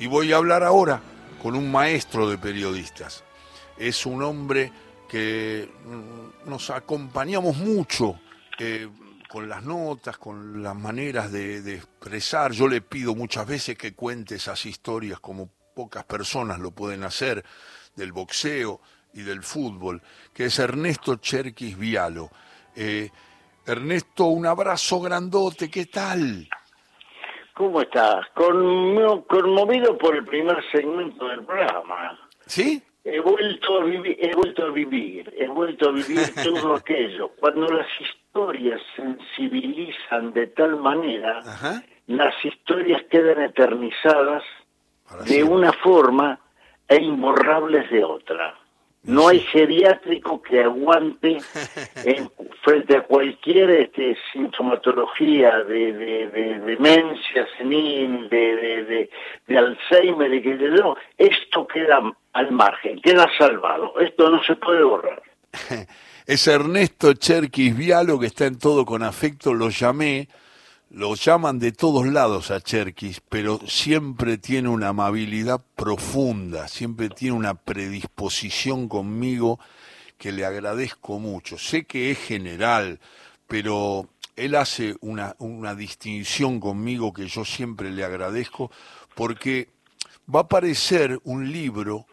Y 0.00 0.06
voy 0.06 0.32
a 0.32 0.36
hablar 0.36 0.62
ahora 0.62 1.00
con 1.42 1.56
un 1.56 1.72
maestro 1.72 2.30
de 2.30 2.38
periodistas. 2.38 3.24
Es 3.76 4.06
un 4.06 4.22
hombre 4.22 4.70
que 5.08 5.68
mm, 5.84 6.48
nos 6.48 6.70
acompañamos 6.70 7.56
mucho 7.56 8.20
eh, 8.60 8.88
con 9.28 9.48
las 9.48 9.64
notas, 9.64 10.16
con 10.18 10.62
las 10.62 10.76
maneras 10.76 11.32
de, 11.32 11.74
expresar. 11.74 12.52
Yo 12.52 12.68
le 12.68 12.80
pido 12.80 13.16
muchas 13.16 13.46
veces 13.46 13.76
que 13.76 13.94
cuente 13.94 14.36
esas 14.36 14.66
historias 14.66 15.18
como 15.18 15.48
pocas 15.74 16.04
personas 16.04 16.60
lo 16.60 16.70
pueden 16.70 17.02
hacer 17.02 17.44
del 17.96 18.12
boxeo 18.12 18.80
y 19.14 19.22
del 19.22 19.42
fútbol, 19.42 20.00
que 20.32 20.46
es 20.46 20.58
Ernesto 20.60 21.16
Cherkis 21.16 21.76
Vialo. 21.76 22.30
Eh, 22.76 23.10
Ernesto, 23.66 24.26
un 24.26 24.46
abrazo 24.46 25.00
grandote, 25.00 25.68
¿qué 25.68 25.86
tal? 25.86 26.48
¿Cómo 27.58 27.82
estás? 27.82 28.24
Conmo- 28.34 29.26
conmovido 29.26 29.98
por 29.98 30.14
el 30.14 30.24
primer 30.24 30.56
segmento 30.70 31.26
del 31.28 31.44
programa. 31.44 32.16
¿Sí? 32.46 32.80
He 33.04 33.18
vuelto 33.20 33.80
a 33.80 33.84
vivir, 33.84 34.16
he 34.20 34.32
vuelto 34.34 34.66
a 34.66 34.70
vivir, 34.70 35.34
he 35.36 35.48
vuelto 35.48 35.88
a 35.88 35.92
vivir 35.92 36.18
todo 36.44 36.74
aquello. 36.76 37.30
Cuando 37.40 37.66
las 37.66 37.86
historias 38.00 38.80
sensibilizan 38.94 40.32
de 40.32 40.46
tal 40.48 40.76
manera, 40.76 41.38
Ajá. 41.40 41.82
las 42.06 42.34
historias 42.44 43.02
quedan 43.10 43.42
eternizadas 43.42 44.42
de 45.26 45.42
una 45.42 45.72
forma 45.72 46.38
e 46.86 46.96
imborrables 47.02 47.90
de 47.90 48.04
otra. 48.04 48.57
No 49.04 49.28
hay 49.28 49.40
geriátrico 49.40 50.42
que 50.42 50.60
aguante 50.62 51.38
en- 52.04 52.30
frente 52.62 52.96
a 52.96 53.02
cualquier 53.04 53.70
este, 53.70 54.16
sintomatología 54.32 55.58
de, 55.64 55.92
de- 55.92 56.26
de 56.28 56.58
demencia 56.60 57.46
senil, 57.56 58.28
de, 58.28 58.56
de, 58.56 58.84
de- 58.84 59.10
de 59.46 59.58
Alzheimer, 59.58 60.32
y 60.34 60.42
que 60.42 60.54
no, 60.54 60.96
esto 61.16 61.66
queda 61.66 62.02
al 62.32 62.52
margen, 62.52 63.00
queda 63.00 63.26
salvado. 63.38 63.98
Esto 64.00 64.30
no 64.30 64.42
se 64.42 64.56
puede 64.56 64.82
borrar. 64.84 65.22
Es 66.26 66.46
Ernesto 66.46 67.14
Cherkis 67.14 67.74
Vialo 67.74 68.20
que 68.20 68.26
está 68.26 68.44
en 68.44 68.58
todo 68.58 68.84
con 68.84 69.02
afecto, 69.02 69.54
lo 69.54 69.70
llamé, 69.70 70.28
lo 70.90 71.14
llaman 71.14 71.58
de 71.58 71.72
todos 71.72 72.06
lados 72.06 72.50
a 72.50 72.60
Cherkis, 72.60 73.20
pero 73.28 73.60
siempre 73.66 74.38
tiene 74.38 74.68
una 74.68 74.88
amabilidad 74.88 75.60
profunda, 75.76 76.66
siempre 76.66 77.10
tiene 77.10 77.36
una 77.36 77.54
predisposición 77.54 78.88
conmigo 78.88 79.60
que 80.16 80.32
le 80.32 80.46
agradezco 80.46 81.18
mucho. 81.18 81.58
Sé 81.58 81.84
que 81.84 82.10
es 82.10 82.18
general, 82.18 83.00
pero 83.46 84.08
él 84.34 84.54
hace 84.54 84.96
una, 85.00 85.36
una 85.38 85.74
distinción 85.74 86.58
conmigo 86.58 87.12
que 87.12 87.28
yo 87.28 87.44
siempre 87.44 87.90
le 87.90 88.04
agradezco 88.04 88.70
porque 89.14 89.68
va 90.34 90.40
a 90.40 90.42
aparecer 90.44 91.20
un 91.24 91.52
libro 91.52 92.06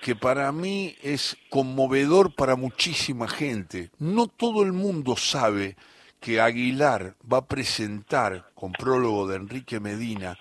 que 0.00 0.14
para 0.14 0.52
mí 0.52 0.94
es 1.02 1.36
conmovedor 1.50 2.34
para 2.36 2.54
muchísima 2.54 3.26
gente. 3.26 3.90
No 3.98 4.28
todo 4.28 4.62
el 4.62 4.72
mundo 4.72 5.16
sabe 5.16 5.76
que 6.26 6.40
Aguilar 6.40 7.14
va 7.32 7.38
a 7.38 7.46
presentar, 7.46 8.50
con 8.56 8.72
prólogo 8.72 9.28
de 9.28 9.36
Enrique 9.36 9.78
Medina, 9.78 10.36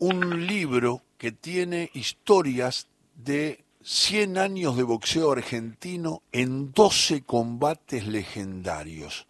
un 0.00 0.48
libro 0.48 1.02
que 1.16 1.30
tiene 1.30 1.92
historias 1.94 2.88
de 3.14 3.62
100 3.84 4.36
años 4.36 4.76
de 4.76 4.82
boxeo 4.82 5.30
argentino 5.30 6.22
en 6.32 6.72
12 6.72 7.22
combates 7.22 8.04
legendarios. 8.08 9.28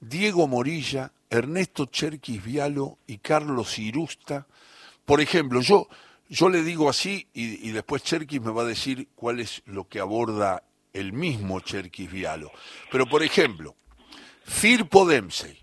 Diego 0.00 0.48
Morilla, 0.48 1.12
Ernesto 1.28 1.84
Cherkis 1.84 2.42
Vialo 2.42 2.96
y 3.06 3.18
Carlos 3.18 3.78
Irusta. 3.78 4.46
Por 5.04 5.20
ejemplo, 5.20 5.60
yo, 5.60 5.86
yo 6.30 6.48
le 6.48 6.62
digo 6.62 6.88
así 6.88 7.26
y, 7.34 7.70
después 7.72 8.02
Cherkis 8.02 8.40
me 8.40 8.52
va 8.52 8.62
a 8.62 8.64
decir 8.64 9.08
cuál 9.14 9.40
es 9.40 9.60
lo 9.66 9.86
que 9.86 10.00
aborda 10.00 10.62
el 10.94 11.12
mismo 11.12 11.60
Cherkis 11.60 12.10
Vialo. 12.10 12.50
Pero 12.90 13.04
por 13.06 13.22
ejemplo, 13.22 13.76
Firpo 14.50 15.06
Dempsey, 15.06 15.56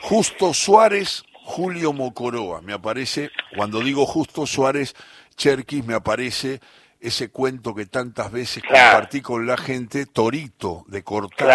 Justo 0.00 0.54
Suárez, 0.54 1.22
Julio 1.44 1.92
Mocoroa. 1.92 2.60
Me 2.62 2.72
aparece, 2.72 3.30
cuando 3.54 3.80
digo 3.80 4.06
Justo 4.06 4.46
Suárez, 4.46 4.94
Cherkis, 5.36 5.84
me 5.84 5.94
aparece 5.94 6.60
ese 6.98 7.28
cuento 7.30 7.74
que 7.74 7.86
tantas 7.86 8.32
veces 8.32 8.62
Claro. 8.62 8.92
compartí 8.96 9.20
con 9.20 9.46
la 9.46 9.56
gente, 9.58 10.06
Torito, 10.06 10.84
de 10.88 11.04
Cortázar 11.04 11.46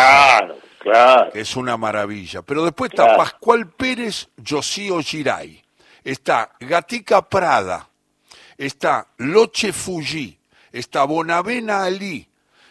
Claro, 0.45 0.57
claro. 0.79 1.31
que 1.31 1.41
es 1.41 1.55
una 1.55 1.77
maravilla. 1.77 2.41
Pero 2.43 2.63
después 2.63 2.91
está. 2.91 3.17
Pascual 3.17 3.67
Pérez, 3.71 4.29
Josío 4.47 5.01
Giray, 5.01 5.61
está 6.03 6.51
Gatica 6.59 7.27
Prada, 7.27 7.89
está 8.57 9.07
Loche 9.17 9.73
Fuji, 9.73 10.37
está 10.71 11.03
Bonavena 11.05 11.83
Ali, 11.83 12.27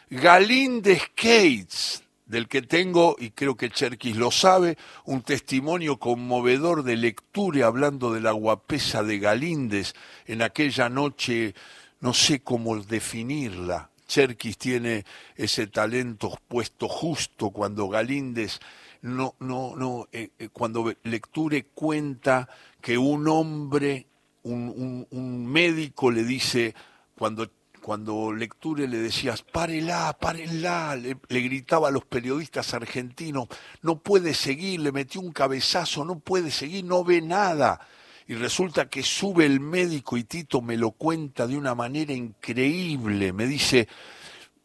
Galíndez 0.09 1.03
Cates, 1.15 2.03
del 2.31 2.47
que 2.47 2.63
tengo, 2.63 3.17
y 3.19 3.31
creo 3.31 3.57
que 3.57 3.71
Cherkis 3.71 4.17
lo 4.17 4.31
sabe, 4.31 4.79
un 5.05 5.23
testimonio 5.23 5.99
conmovedor 5.99 6.85
de 6.85 6.97
lectura 6.97 7.67
hablando 7.67 8.13
de 8.13 8.21
la 8.21 8.31
guapesa 8.31 9.03
de 9.03 9.19
Galíndez 9.19 9.95
en 10.27 10.41
aquella 10.43 10.89
noche, 10.89 11.55
no 12.01 12.15
sé 12.15 12.41
cómo 12.41 12.79
definirla. 12.81 13.91
Cherkis 14.07 14.59
tiene 14.59 15.05
ese 15.35 15.67
talento 15.67 16.39
puesto 16.47 16.89
justo 16.89 17.51
cuando 17.51 17.89
Galíndez 17.89 18.61
no, 19.03 19.35
no, 19.41 19.75
no, 19.77 20.07
eh, 20.13 20.31
eh, 20.39 20.49
cuando 20.53 20.93
Lecture 21.03 21.65
cuenta 21.75 22.49
que 22.81 22.97
un 22.97 23.27
hombre, 23.27 24.07
un, 24.45 24.69
un- 24.77 25.07
un 25.11 25.47
médico 25.47 26.11
le 26.13 26.23
dice, 26.23 26.75
cuando, 27.19 27.51
cuando 27.81 28.33
Lecture 28.33 28.87
le 28.87 28.99
decías, 28.99 29.43
párela, 29.43 30.17
párenla, 30.21 30.97
le, 30.97 31.17
le 31.29 31.41
gritaba 31.41 31.89
a 31.89 31.91
los 31.91 32.05
periodistas 32.05 32.75
argentinos, 32.75 33.49
no 33.83 33.99
puede 33.99 34.35
seguir, 34.35 34.81
le 34.81 34.93
metió 34.93 35.21
un 35.21 35.33
cabezazo, 35.33 36.05
no 36.05 36.19
puede 36.19 36.51
seguir, 36.51 36.85
no 36.85 37.05
ve 37.05 37.21
nada. 37.21 37.81
Y 38.29 38.35
resulta 38.35 38.89
que 38.89 39.03
sube 39.03 39.45
el 39.45 39.59
médico 39.59 40.17
y 40.17 40.23
Tito 40.23 40.63
me 40.63 40.77
lo 40.77 40.93
cuenta 40.93 41.49
de 41.49 41.57
una 41.57 41.75
manera 41.75 42.13
increíble. 42.13 43.33
Me 43.33 43.47
dice, 43.47 43.89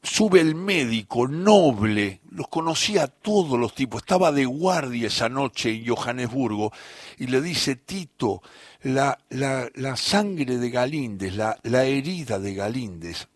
sube 0.06 0.40
el 0.40 0.56
médico 0.56 1.28
noble, 1.28 2.22
los 2.32 2.48
conocía 2.48 3.04
a 3.04 3.08
todos 3.08 3.60
los 3.60 3.74
tipos, 3.74 4.02
estaba 4.02 4.32
de 4.32 4.46
guardia 4.46 5.08
esa 5.08 5.30
noche 5.30 5.72
en 5.72 5.88
Johannesburgo 5.88 6.72
y 7.18 7.28
le 7.28 7.42
dice, 7.42 7.76
Tito, 7.76 8.42
la, 8.84 9.18
la, 9.30 9.70
la 9.74 9.96
sangre 9.96 10.58
de 10.58 10.70
Galíndez, 10.70 11.36
la, 11.36 11.58
la 11.64 11.86
herida 11.86 12.40
de 12.40 12.54
Galíndez 12.54 13.28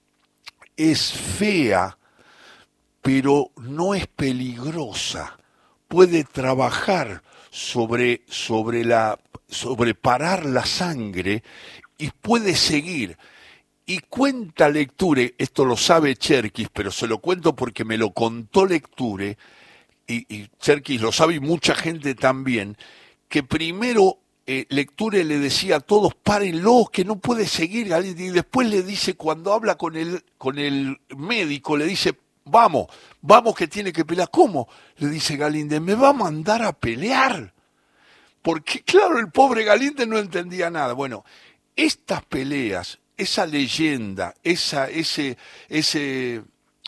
es 0.78 1.12
fea, 1.12 1.98
pero 3.02 3.52
no 3.58 3.96
es 3.96 4.08
peligrosa. 4.08 5.38
Puede 5.88 6.24
trabajar 6.24 7.24
sobre, 7.50 8.22
sobre, 8.28 8.86
la, 8.86 9.20
sobre 9.48 9.96
parar 9.96 10.46
la 10.46 10.66
sangre 10.66 11.44
y 11.98 12.12
puede 12.12 12.56
seguir. 12.56 13.18
Y 13.90 14.02
cuenta 14.02 14.70
Lecture, 14.70 15.34
esto 15.40 15.66
lo 15.66 15.76
sabe 15.76 16.16
Cherkis, 16.16 16.70
pero 16.72 16.92
se 16.92 17.08
lo 17.08 17.18
cuento 17.18 17.56
porque 17.56 17.84
me 17.84 17.98
lo 17.98 18.12
contó 18.12 18.68
Lecture, 18.68 19.36
y, 20.06 20.48
Cherkis 20.60 21.02
lo 21.02 21.12
sabe 21.12 21.34
y 21.34 21.40
mucha 21.40 21.74
gente 21.74 22.14
también, 22.14 22.78
que 23.28 23.42
primero 23.42 24.20
eh, 24.46 24.68
Lecture 24.70 25.24
le 25.24 25.40
decía 25.40 25.78
a 25.78 25.80
todos, 25.80 26.14
párenlo, 26.14 26.88
que 26.94 27.04
no 27.04 27.16
puede 27.16 27.48
seguir, 27.48 27.88
y 27.88 28.30
después 28.30 28.70
le 28.70 28.84
dice, 28.84 29.16
cuando 29.16 29.54
habla 29.54 29.74
con 29.74 29.96
el, 29.96 30.24
con 30.38 30.60
el 30.60 31.02
médico, 31.18 31.76
le 31.76 31.86
dice, 31.86 32.14
vamos, 32.46 32.90
vamos 33.22 33.56
que 33.56 33.68
tiene 33.68 33.92
que 33.92 34.06
pelear. 34.06 34.30
¿Cómo? 34.30 34.70
Le 34.98 35.08
dice 35.10 35.36
Galíndez, 35.36 35.82
me 35.82 35.96
va 35.96 36.10
a 36.10 36.14
mandar 36.14 36.62
a 36.62 36.74
pelear. 36.74 37.56
Porque 38.44 38.84
claro, 38.84 39.18
el 39.18 39.32
pobre 39.32 39.64
Galíndez 39.64 40.08
no 40.08 40.20
entendía 40.20 40.70
nada. 40.70 40.94
Bueno, 40.94 41.26
estas 41.76 42.24
peleas, 42.26 43.00
esa 43.20 43.46
leyenda, 43.46 44.34
esa, 44.44 44.90
ese, 44.90 45.38
ese, 45.68 46.42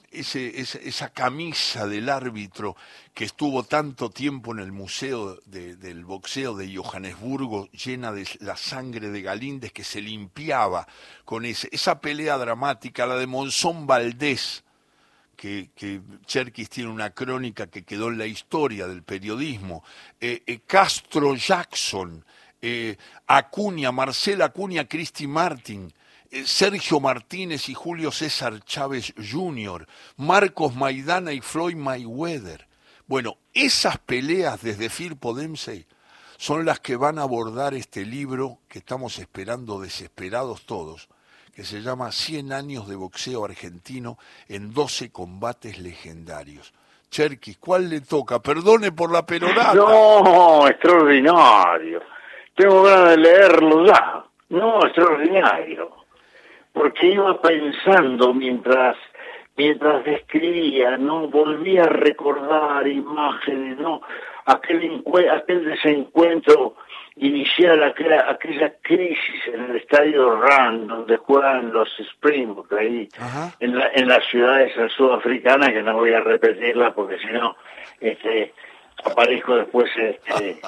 ese, 0.10 0.88
esa, 0.88 1.10
camisa 1.10 1.86
del 1.88 2.08
árbitro 2.10 2.76
que 3.14 3.26
estuvo 3.26 3.64
tanto 3.64 4.10
tiempo 4.10 4.54
en 4.54 4.60
el 4.60 4.72
museo 4.72 5.36
de- 5.46 5.76
del 5.76 6.06
boxeo 6.06 6.56
de 6.56 6.74
Johannesburgo, 6.74 7.68
llena 7.72 8.14
de 8.14 8.26
la 8.40 8.56
sangre 8.56 9.10
de 9.10 9.22
Galíndez 9.22 9.74
que 9.74 9.84
se 9.84 10.02
limpiaba 10.02 10.88
con 11.26 11.44
esa 11.46 12.00
pelea 12.00 12.38
dramática, 12.38 13.06
la 13.06 13.16
de 13.18 13.28
Monzón 13.28 13.86
Valdés, 13.86 14.64
que, 15.36 15.72
que 15.76 16.02
Cherkis 16.26 16.70
tiene 16.70 16.90
una 16.90 17.10
crónica 17.10 17.68
que 17.68 17.84
quedó 17.84 18.08
en 18.08 18.20
la 18.20 18.26
historia 18.26 18.88
del 18.88 19.04
periodismo, 19.04 19.84
eh, 20.22 20.44
eh, 20.46 20.60
Castro 20.66 21.36
Jackson, 21.36 22.24
eh, 22.62 22.96
Acuña, 23.28 23.92
Marcela 23.92 24.46
Acuña, 24.46 24.88
Cristi 24.88 25.28
Martin, 25.28 25.92
Sergio 26.46 27.02
Martínez 27.02 27.68
y 27.68 27.74
Julio 27.74 28.12
César 28.12 28.64
Chávez 28.64 29.14
Jr., 29.18 29.86
Marcos 30.16 30.74
Maidana 30.76 31.34
y 31.34 31.42
Floyd 31.42 31.76
Mayweather. 31.76 32.68
Bueno, 33.06 33.38
esas 33.54 33.98
peleas 33.98 34.62
desde 34.62 34.90
Firpo 34.90 35.34
Dempsey 35.34 35.86
son 36.38 36.66
las 36.66 36.80
que 36.80 36.96
van 36.96 37.20
a 37.20 37.24
abordar 37.24 37.74
este 37.74 38.06
libro 38.06 38.60
que 38.70 38.80
estamos 38.80 39.20
esperando 39.20 39.82
desesperados 39.82 40.66
todos, 40.66 41.10
que 41.54 41.66
se 41.66 41.82
llama 41.82 42.14
100 42.14 42.54
años 42.54 42.88
de 42.88 42.96
boxeo 42.96 43.44
argentino 43.44 44.18
en 44.48 44.74
12 44.74 45.12
combates 45.12 45.80
legendarios. 45.80 46.74
Cherkis, 47.10 47.58
¿cuál 47.58 47.90
le 47.90 48.00
toca? 48.00 48.40
Perdone 48.40 48.94
por 48.94 49.12
la 49.12 49.26
perorata. 49.26 49.74
No, 49.74 50.66
extraordinario. 50.66 52.02
Tengo 52.56 52.84
ganas 52.84 53.10
de 53.10 53.18
leerlo 53.18 53.86
ya. 53.86 54.24
No, 54.48 54.86
extraordinario. 54.86 56.01
Porque 56.74 57.08
iba 57.08 57.42
pensando 57.42 58.34
mientras 58.34 58.98
mientras 59.58 60.04
describía, 60.06 60.98
¿no? 60.98 61.28
Volvía 61.28 61.84
a 61.84 61.90
recordar 61.90 62.88
imágenes, 62.88 63.78
¿no? 63.78 64.02
Aquel, 64.46 65.04
aquel 65.32 65.66
desencuentro 65.66 66.76
inicial, 67.18 67.84
aquella, 67.84 68.30
aquella 68.30 68.74
crisis 68.82 69.48
en 69.54 69.66
el 69.66 69.76
estadio 69.76 70.42
Run, 70.42 70.88
donde 70.88 71.18
juegan 71.18 71.72
los 71.72 71.90
Springboks, 72.00 72.72
ahí, 72.72 73.08
en, 73.60 73.78
la, 73.78 73.92
en 73.94 74.08
las 74.08 74.26
ciudades 74.26 74.74
sudafricanas, 74.96 75.70
que 75.70 75.84
no 75.84 75.94
voy 75.94 76.14
a 76.14 76.22
repetirla 76.22 76.94
porque 76.94 77.20
si 77.20 77.28
no, 77.28 77.56
este, 78.00 78.54
aparezco 79.04 79.56
después 79.56 79.90
este, 79.96 80.60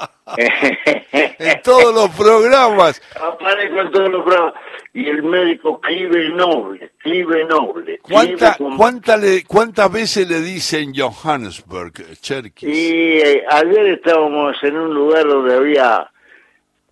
en 1.39 1.61
todos 1.61 1.93
los 1.93 2.09
programas. 2.15 3.01
Aparezco 3.15 3.81
en 3.81 3.91
todos 3.91 4.09
los 4.09 4.23
programas. 4.23 4.53
Y 4.93 5.09
el 5.09 5.23
médico 5.23 5.81
Clive 5.81 6.29
Noble, 6.29 6.91
Clive 6.99 7.45
Noble. 7.45 7.99
¿Cuánta, 7.99 8.57
¿cuánta 8.77 9.17
le, 9.17 9.43
¿Cuántas 9.43 9.91
veces 9.91 10.29
le 10.29 10.39
dicen 10.39 10.93
Johannesburg, 10.95 11.93
Cherkis? 12.21 12.69
Y 12.69 13.19
eh, 13.19 13.43
ayer 13.49 13.87
estábamos 13.87 14.55
en 14.63 14.77
un 14.77 14.93
lugar 14.93 15.25
donde 15.25 15.55
había 15.55 16.11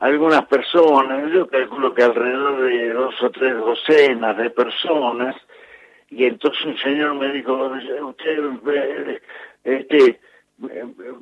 algunas 0.01 0.45
personas, 0.47 1.31
yo 1.31 1.47
calculo 1.47 1.93
que 1.93 2.01
alrededor 2.01 2.63
de 2.63 2.91
dos 2.91 3.13
o 3.21 3.29
tres 3.29 3.55
docenas 3.55 4.35
de 4.35 4.49
personas, 4.49 5.35
y 6.09 6.25
entonces 6.25 6.65
un 6.65 6.77
señor 6.79 7.13
me 7.13 7.31
dijo, 7.31 7.53
usted, 8.01 8.39
eh, 8.73 9.21
este, 9.63 10.19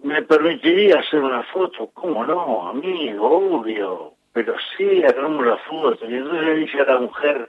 me 0.04 0.22
permitiría 0.24 1.00
hacer 1.00 1.20
una 1.22 1.44
foto, 1.44 1.90
¿cómo 1.94 2.26
no, 2.26 2.70
amigo? 2.70 3.58
Obvio, 3.58 4.14
pero 4.34 4.56
sí, 4.78 5.04
hagamos 5.04 5.46
la 5.46 5.58
foto. 5.58 6.10
Y 6.10 6.16
entonces 6.16 6.44
le 6.44 6.56
dije 6.56 6.82
a 6.82 6.86
la 6.86 7.00
mujer, 7.00 7.48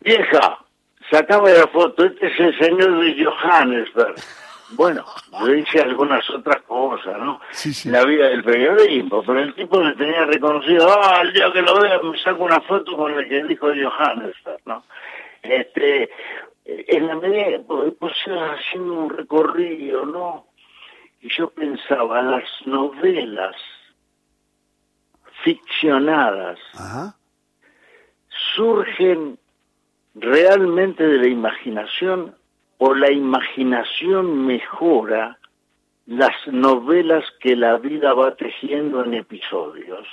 vieja, 0.00 0.58
sacame 1.10 1.52
la 1.52 1.66
foto, 1.68 2.04
este 2.04 2.26
es 2.26 2.40
el 2.40 2.58
señor 2.58 3.00
de 3.00 3.24
Johannesburg. 3.24 4.14
Bueno, 4.72 5.04
yo 5.40 5.54
hice 5.54 5.80
algunas 5.80 6.28
otras 6.30 6.62
cosas, 6.62 7.18
¿no? 7.18 7.40
Sí, 7.50 7.74
sí. 7.74 7.90
La 7.90 8.04
vida 8.04 8.28
del 8.28 8.44
periodismo, 8.44 9.22
pero 9.26 9.40
el 9.40 9.54
tipo 9.54 9.80
me 9.82 9.94
tenía 9.94 10.24
reconocido, 10.26 10.88
ah, 10.88 11.22
el 11.22 11.32
día 11.32 11.50
que 11.52 11.62
lo 11.62 11.80
vea 11.80 11.98
me 12.00 12.16
saco 12.18 12.44
una 12.44 12.60
foto 12.60 12.96
con 12.96 13.12
el 13.12 13.28
que 13.28 13.42
dijo 13.44 13.66
Johannesburg, 13.66 14.60
¿no? 14.66 14.84
Este, 15.42 16.10
en 16.64 17.06
la 17.06 17.16
medida, 17.16 17.58
pues 17.66 18.14
haciendo 18.26 18.94
un 18.94 19.10
recorrido, 19.10 20.06
¿no? 20.06 20.49
Y 21.20 21.28
yo 21.28 21.50
pensaba, 21.50 22.22
las 22.22 22.48
novelas 22.64 23.56
ficcionadas 25.42 26.58
surgen 28.54 29.38
realmente 30.14 31.06
de 31.06 31.18
la 31.18 31.28
imaginación 31.28 32.34
o 32.78 32.94
la 32.94 33.10
imaginación 33.12 34.46
mejora 34.46 35.38
las 36.06 36.34
novelas 36.48 37.24
que 37.40 37.54
la 37.54 37.78
vida 37.78 38.14
va 38.14 38.34
tejiendo 38.34 39.04
en 39.04 39.14
episodios. 39.14 40.08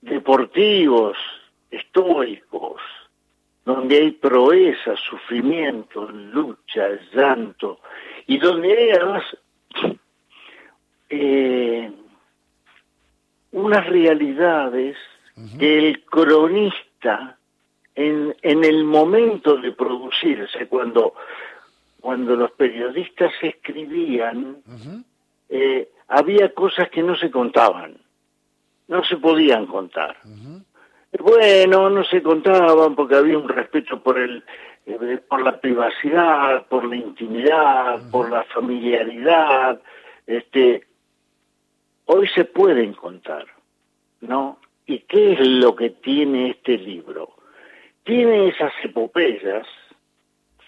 Deportivos, 0.00 1.18
estoicos, 1.70 2.80
donde 3.64 3.98
hay 3.98 4.10
proeza, 4.12 4.96
sufrimiento, 4.96 6.08
lucha, 6.10 6.88
llanto, 7.12 7.80
y 8.26 8.38
donde 8.38 8.72
hay 8.72 8.90
además 8.90 9.24
eh, 11.08 11.92
unas 13.52 13.86
realidades 13.86 14.96
que 15.58 15.78
el 15.78 16.04
cronista 16.04 17.38
en, 17.94 18.34
en 18.42 18.64
el 18.64 18.84
momento 18.84 19.56
de 19.56 19.72
producirse, 19.72 20.66
cuando, 20.68 21.14
cuando 22.00 22.36
los 22.36 22.50
periodistas 22.52 23.32
escribían, 23.42 24.58
eh, 25.48 25.88
había 26.08 26.52
cosas 26.54 26.90
que 26.90 27.02
no 27.02 27.16
se 27.16 27.30
contaban, 27.30 27.96
no 28.88 29.04
se 29.04 29.16
podían 29.16 29.66
contar. 29.66 30.16
Bueno, 31.18 31.90
no 31.90 32.04
se 32.04 32.22
contaban 32.22 32.94
porque 32.94 33.16
había 33.16 33.36
un 33.36 33.48
respeto 33.48 34.02
por 34.02 34.18
el 34.18 34.44
eh, 34.86 35.20
por 35.28 35.42
la 35.42 35.60
privacidad, 35.60 36.66
por 36.66 36.84
la 36.84 36.96
intimidad, 36.96 38.00
por 38.10 38.30
la 38.30 38.44
familiaridad, 38.44 39.80
este, 40.26 40.86
hoy 42.06 42.28
se 42.28 42.44
pueden 42.44 42.94
contar, 42.94 43.46
¿no? 44.20 44.58
¿Y 44.86 45.00
qué 45.00 45.34
es 45.34 45.40
lo 45.40 45.76
que 45.76 45.90
tiene 45.90 46.50
este 46.50 46.78
libro? 46.78 47.30
Tiene 48.04 48.48
esas 48.48 48.72
epopeyas 48.82 49.66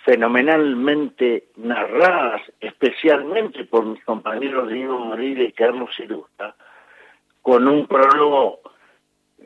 fenomenalmente 0.04 1.48
narradas, 1.56 2.42
especialmente 2.60 3.64
por 3.64 3.84
mis 3.84 4.04
compañeros 4.04 4.68
Diego 4.68 4.98
Morir 4.98 5.40
y 5.40 5.52
Carlos 5.52 5.90
Irusta, 5.98 6.54
con 7.40 7.66
un 7.66 7.86
prólogo 7.86 8.60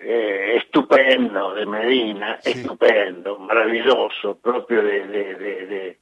eh, 0.00 0.56
estupendo 0.56 1.54
de 1.54 1.66
Medina, 1.66 2.38
estupendo, 2.44 3.38
maravilloso, 3.38 4.36
propio 4.38 4.82
de, 4.82 5.06
de, 5.06 5.98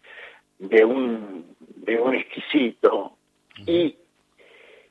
de, 0.58 0.84
un, 0.84 1.54
de 1.58 2.00
un 2.00 2.14
exquisito, 2.14 3.16
y, 3.66 3.96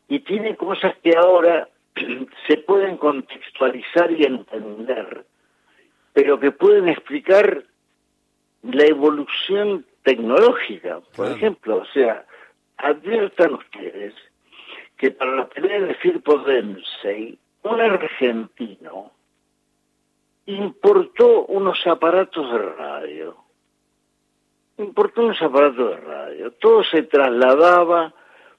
y 0.07 0.19
tiene 0.19 0.55
cosas 0.55 0.95
que 1.03 1.15
ahora 1.15 1.67
se 2.47 2.57
pueden 2.57 2.97
contextualizar 2.97 4.11
y 4.11 4.23
entender, 4.23 5.25
pero 6.13 6.39
que 6.39 6.51
pueden 6.51 6.89
explicar 6.89 7.63
la 8.63 8.85
evolución 8.85 9.85
tecnológica, 10.03 11.01
por 11.15 11.31
ejemplo, 11.31 11.77
o 11.77 11.85
sea, 11.93 12.25
adviertan 12.77 13.53
ustedes 13.55 14.13
que 14.97 15.11
para 15.11 15.35
la 15.35 15.49
pelea 15.49 15.81
de 15.81 15.95
Firpo 15.95 16.37
Dempsey 16.39 17.37
un 17.63 17.81
argentino 17.81 19.11
importó 20.45 21.45
unos 21.45 21.85
aparatos 21.87 22.51
de 22.51 22.59
radio. 22.59 23.37
Importó 24.77 25.21
unos 25.21 25.41
aparatos 25.41 25.91
de 25.91 25.97
radio. 25.97 26.51
Todo 26.53 26.83
se 26.83 27.03
trasladaba 27.03 28.13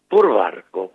por 0.08 0.34
barco. 0.34 0.92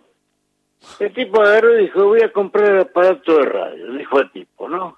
El 0.98 1.12
tipo 1.12 1.40
agarró 1.42 1.78
y 1.78 1.82
dijo, 1.82 2.04
voy 2.06 2.22
a 2.22 2.32
comprar 2.32 2.78
aparatos 2.78 3.38
de 3.38 3.44
radio. 3.44 3.92
Dijo 3.92 4.20
el 4.20 4.30
tipo, 4.32 4.68
¿no? 4.68 4.96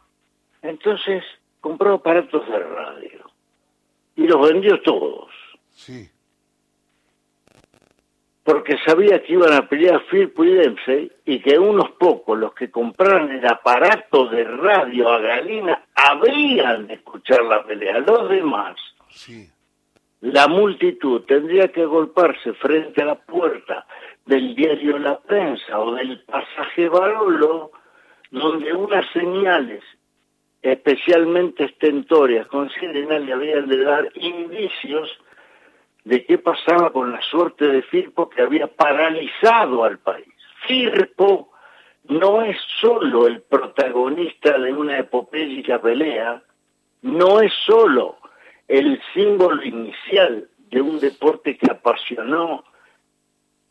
Entonces 0.63 1.25
compró 1.61 1.95
aparatos 1.95 2.47
de 2.49 2.59
radio. 2.59 3.31
Y 4.17 4.27
los 4.27 4.49
vendió 4.49 4.81
todos. 4.81 5.31
Sí 5.71 6.09
porque 8.45 8.77
sabía 8.85 9.23
que 9.23 9.35
iban 9.35 9.53
a 9.53 9.69
pelear 9.69 10.03
Firpo 10.11 10.45
y 10.45 10.53
Dempsey 10.53 11.13
y 11.25 11.39
que 11.41 11.59
unos 11.59 11.91
pocos, 11.93 12.39
los 12.39 12.53
que 12.55 12.71
compraran 12.71 13.31
el 13.31 13.47
aparato 13.47 14.27
de 14.27 14.45
radio 14.45 15.09
a 15.11 15.19
Galina, 15.19 15.85
habrían 15.95 16.89
de 16.89 16.95
escuchar 16.95 17.45
la 17.45 17.65
pelea. 17.65 18.01
Los 18.01 18.29
demás, 18.29 18.77
la 20.21 20.49
multitud 20.49 21.23
tendría 21.23 21.69
que 21.69 21.83
agolparse 21.83 22.53
frente 22.55 23.03
a 23.03 23.07
la 23.07 23.15
puerta 23.15 23.87
del 24.27 24.55
diario 24.57 24.99
La 24.99 25.19
Prensa 25.21 25.79
o 25.79 25.95
del 25.95 26.21
pasaje 26.23 26.89
Barolo, 26.89 27.71
donde 28.31 28.73
unas 28.73 29.05
señales 29.13 29.85
especialmente 30.63 31.65
estentorias 31.65 32.47
con 32.47 32.71
le 32.81 33.33
habían 33.33 33.69
de 33.69 33.85
dar 33.85 34.09
indicios 34.15 35.11
de 36.05 36.25
qué 36.25 36.39
pasaba 36.39 36.93
con 36.93 37.13
la 37.13 37.23
suerte 37.23 37.67
de 37.67 37.83
Firpo 37.83 38.29
que 38.29 38.43
había 38.43 38.67
paralizado 38.67 39.85
al 39.85 39.99
país. 39.99 40.27
Firpo 40.67 41.51
no 42.05 42.43
es 42.43 42.57
solo 42.81 43.27
el 43.27 43.43
protagonista 43.43 44.59
de 44.59 44.73
una 44.73 44.99
epopélica 44.99 45.81
pelea, 45.81 46.43
no 47.03 47.41
es 47.41 47.53
solo 47.65 48.19
el 48.69 49.01
símbolo 49.15 49.63
inicial 49.63 50.49
de 50.71 50.81
un 50.81 50.99
deporte 50.99 51.57
que 51.57 51.71
apasionó 51.71 52.65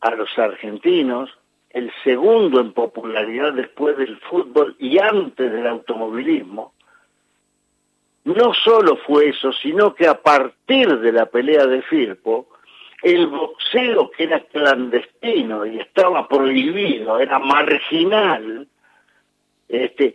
a 0.00 0.10
los 0.12 0.30
argentinos, 0.38 1.30
el 1.70 1.90
segundo 2.04 2.60
en 2.60 2.72
popularidad 2.72 3.52
después 3.52 3.96
del 3.96 4.18
fútbol 4.20 4.76
y 4.78 4.98
antes 4.98 5.50
del 5.50 5.66
automovilismo, 5.66 6.74
no 8.24 8.54
solo 8.54 8.96
fue 8.96 9.30
eso, 9.30 9.52
sino 9.52 9.94
que 9.94 10.06
a 10.06 10.20
partir 10.20 10.98
de 11.00 11.12
la 11.12 11.26
pelea 11.26 11.66
de 11.66 11.82
Firpo, 11.82 12.48
el 13.02 13.26
boxeo 13.26 14.10
que 14.10 14.24
era 14.24 14.40
clandestino 14.44 15.66
y 15.66 15.80
estaba 15.80 16.28
prohibido, 16.28 17.18
era 17.18 17.40
marginal, 17.40 18.68
este, 19.68 20.14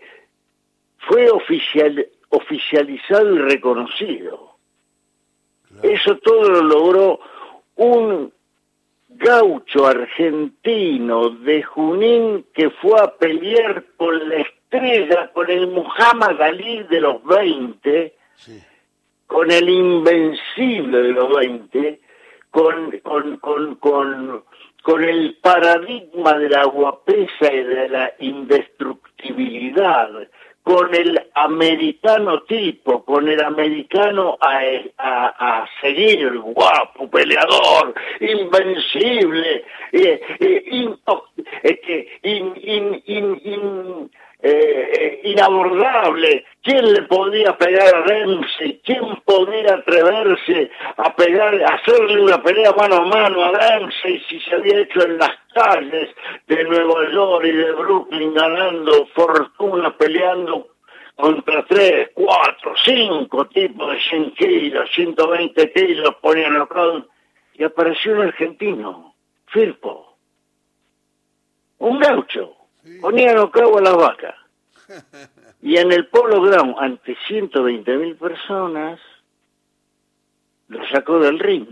fue 0.99 1.29
oficial, 1.29 2.07
oficializado 2.29 3.35
y 3.35 3.39
reconocido. 3.39 4.55
Eso 5.83 6.17
todo 6.17 6.49
lo 6.49 6.61
logró 6.61 7.19
un 7.75 8.31
gaucho 9.09 9.85
argentino 9.85 11.29
de 11.29 11.63
Junín 11.63 12.45
que 12.53 12.69
fue 12.69 12.99
a 12.99 13.15
pelear 13.15 13.83
con 13.97 14.29
la 14.29 14.41
estrella, 14.69 15.31
con 15.33 15.49
el 15.49 15.67
Muhammad 15.67 16.41
Ali 16.41 16.83
de 16.83 16.99
los 17.01 17.23
20, 17.23 18.13
con 19.25 19.49
el 19.51 19.69
invencible 19.69 21.03
de 21.03 21.13
los 21.13 21.33
20, 21.35 22.01
con, 22.51 22.99
con, 22.99 23.37
con, 23.37 23.75
con, 23.75 24.43
con 24.83 25.03
el 25.03 25.37
paradigma 25.41 26.33
de 26.37 26.49
la 26.49 26.65
guapesa 26.65 27.53
y 27.53 27.63
de 27.63 27.89
la 27.89 28.13
indestructibilidad, 28.19 30.09
con 30.63 30.93
el 30.93 31.29
americano 31.33 32.43
tipo, 32.43 33.05
con 33.05 33.29
el 33.29 33.41
americano 33.41 34.37
a, 34.41 34.59
a, 34.97 35.61
a 35.61 35.69
seguir, 35.79 36.37
guapo, 36.39 37.09
peleador, 37.09 37.93
invencible, 38.19 39.63
eh, 39.93 40.19
eh, 40.39 40.63
in, 42.23 42.53
in, 42.63 43.01
in, 43.05 43.41
in 43.45 44.09
eh, 44.39 45.21
inabordable. 45.23 46.45
¿Quién 46.61 46.93
le 46.93 47.03
podía 47.03 47.57
pegar 47.57 47.95
a 47.95 48.01
Dempsey? 48.01 48.81
¿Quién 48.83 49.03
podía 49.25 49.75
atreverse 49.75 50.69
a 50.97 51.15
pegar, 51.15 51.55
a 51.63 51.75
hacerle 51.75 52.21
una 52.21 52.41
pelea 52.41 52.71
mano 52.73 52.97
a 52.97 53.05
mano 53.05 53.43
a 53.43 53.51
Dempsey 53.51 54.21
si 54.29 54.39
se 54.41 54.55
había 54.55 54.79
hecho 54.79 55.01
en 55.03 55.17
las 55.17 55.31
calles 55.53 56.09
de 56.47 56.63
Nueva 56.65 57.09
York 57.11 57.45
y 57.45 57.51
de 57.51 57.71
Brooklyn 57.71 58.33
ganando 58.33 59.07
fortuna, 59.07 59.95
peleando 59.97 60.67
contra 61.15 61.65
tres, 61.65 62.11
cuatro, 62.13 62.75
cinco 62.85 63.47
tipos 63.47 63.91
de 63.91 63.99
100 64.01 64.31
kilos, 64.35 64.89
120 64.93 65.73
kilos, 65.73 66.15
ponían 66.21 66.61
acá 66.61 66.83
y 67.55 67.63
apareció 67.63 68.13
un 68.13 68.21
argentino, 68.21 69.15
Firpo, 69.47 70.15
un 71.79 71.97
gaucho 71.97 72.56
Ponían 73.01 73.37
octavo 73.37 73.77
a 73.77 73.81
las 73.81 73.95
vacas. 73.95 74.35
Y 75.61 75.77
en 75.77 75.91
el 75.91 76.07
Polo 76.07 76.41
Ground, 76.41 76.75
ante 76.79 77.17
120 77.27 77.97
mil 77.97 78.15
personas, 78.15 78.99
lo 80.67 80.87
sacó 80.89 81.19
del 81.19 81.39
ring. 81.39 81.67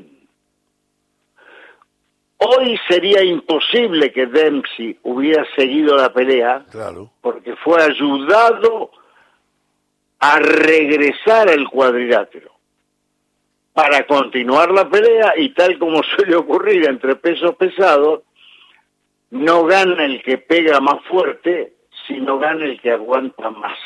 Hoy 2.38 2.77
sería 2.88 3.24
imposible 3.24 4.12
que 4.12 4.25
Dempsey 4.25 5.00
hubiera 5.03 5.45
seguido 5.55 5.95
la 5.95 6.12
pelea, 6.12 6.65
claro. 6.69 7.12
porque 7.22 7.55
fue 7.55 7.81
ayudado 7.81 8.91
a 10.19 10.39
regresar 10.39 11.50
al 11.50 11.67
cuadrilátero 11.69 12.51
para 13.74 14.07
continuar 14.07 14.72
la 14.72 14.89
pelea 14.89 15.34
y 15.38 15.50
tal 15.50 15.77
como 15.77 16.01
suele 16.15 16.36
ocurrir 16.36 16.88
entre 16.88 17.15
pesos 17.15 17.55
pesados, 17.55 18.22
no 19.36 19.65
gana 19.65 20.06
el 20.06 20.24
que 20.24 20.38
pega 20.38 20.80
más 20.80 21.04
fuerte, 21.06 21.74
sino 22.08 22.39
gana 22.39 22.63
el 22.65 22.80
que 22.80 22.92
aguanta 22.92 23.50
más. 23.50 23.77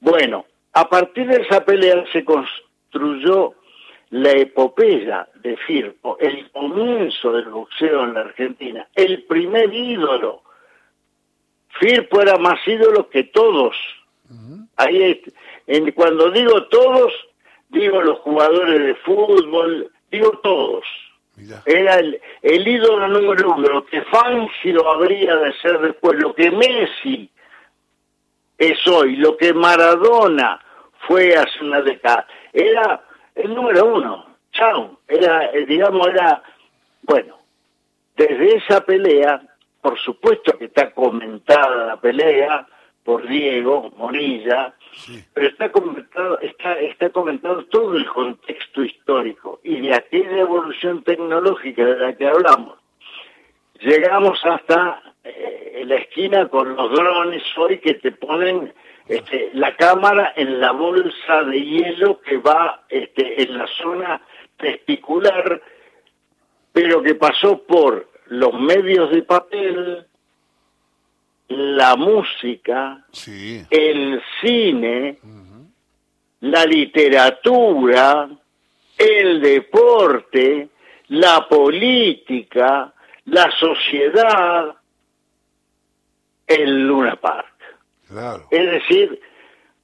Bueno, 0.00 0.46
a 0.72 0.88
partir 0.88 1.26
de 1.26 1.42
esa 1.42 1.62
pelea 1.64 2.02
se 2.10 2.24
construyó 2.24 3.54
la 4.10 4.32
epopeya 4.32 5.28
de 5.42 5.56
Firpo, 5.58 6.16
el 6.20 6.50
comienzo 6.50 7.32
del 7.32 7.50
boxeo 7.50 8.04
en 8.04 8.14
la 8.14 8.20
Argentina, 8.20 8.88
el 8.94 9.24
primer 9.24 9.72
ídolo. 9.72 10.42
Firpo 11.78 12.22
era 12.22 12.38
más 12.38 12.66
ídolo 12.66 13.10
que 13.10 13.24
todos. 13.24 13.76
Ahí, 14.76 15.22
en, 15.66 15.92
cuando 15.92 16.30
digo 16.30 16.64
todos, 16.68 17.12
digo 17.68 18.00
los 18.00 18.20
jugadores 18.20 18.82
de 18.82 18.94
fútbol, 18.94 19.92
digo 20.10 20.30
todos. 20.42 20.84
Era 21.64 21.96
el, 21.96 22.68
ídolo 22.68 23.08
número 23.08 23.54
uno, 23.54 23.68
lo 23.68 23.86
que 23.86 24.02
Fangio 24.02 24.88
habría 24.90 25.36
de 25.36 25.52
ser 25.54 25.78
después, 25.80 26.18
lo 26.18 26.34
que 26.34 26.50
Messi 26.50 27.30
es 28.58 28.86
hoy, 28.86 29.16
lo 29.16 29.36
que 29.36 29.52
Maradona 29.54 30.60
fue 31.06 31.34
hace 31.34 31.64
una 31.64 31.80
década. 31.80 32.26
Era 32.52 33.02
el 33.34 33.54
número 33.54 33.86
uno, 33.86 34.26
chao, 34.52 35.00
era, 35.08 35.46
eh, 35.46 35.64
digamos, 35.66 36.06
era, 36.08 36.42
bueno, 37.02 37.38
desde 38.16 38.56
esa 38.56 38.82
pelea, 38.82 39.42
por 39.80 39.98
supuesto 39.98 40.56
que 40.58 40.66
está 40.66 40.92
comentada 40.92 41.86
la 41.86 41.96
pelea 41.96 42.66
por 43.04 43.26
Diego 43.26 43.92
Morilla, 43.96 44.74
pero 45.34 45.48
está 45.48 45.72
comentado, 45.72 46.38
está, 46.40 46.78
está 46.78 47.10
comentado 47.10 47.64
todo 47.66 47.96
el 47.96 48.06
contexto 48.06 48.84
histórico 48.84 49.60
y 49.64 49.80
de 49.80 49.94
aquella 49.94 50.38
evolución 50.38 51.02
tecnológica 51.02 51.84
de 51.84 51.98
la 51.98 52.16
que 52.16 52.28
hablamos. 52.28 52.78
Llegamos 53.80 54.38
hasta 54.44 55.02
eh, 55.24 55.82
la 55.86 55.96
esquina 55.96 56.48
con 56.48 56.76
los 56.76 56.92
drones 56.92 57.42
hoy 57.56 57.78
que 57.78 57.94
te 57.94 58.12
ponen 58.12 58.72
este, 59.08 59.50
la 59.54 59.74
cámara 59.76 60.32
en 60.36 60.60
la 60.60 60.70
bolsa 60.70 61.42
de 61.42 61.60
hielo 61.60 62.20
que 62.20 62.36
va 62.38 62.84
este, 62.88 63.42
en 63.42 63.58
la 63.58 63.66
zona 63.66 64.22
testicular, 64.56 65.60
pero 66.72 67.02
que 67.02 67.16
pasó 67.16 67.62
por 67.64 68.08
los 68.26 68.54
medios 68.54 69.10
de 69.10 69.22
papel, 69.22 70.06
la 71.56 71.96
música, 71.96 73.04
el 73.70 74.22
cine, 74.40 75.18
la 76.40 76.64
literatura, 76.64 78.28
el 78.98 79.40
deporte, 79.40 80.68
la 81.08 81.46
política, 81.48 82.92
la 83.26 83.50
sociedad, 83.58 84.74
el 86.46 86.86
Luna 86.86 87.16
Park. 87.16 87.48
Es 88.50 88.70
decir, 88.70 89.20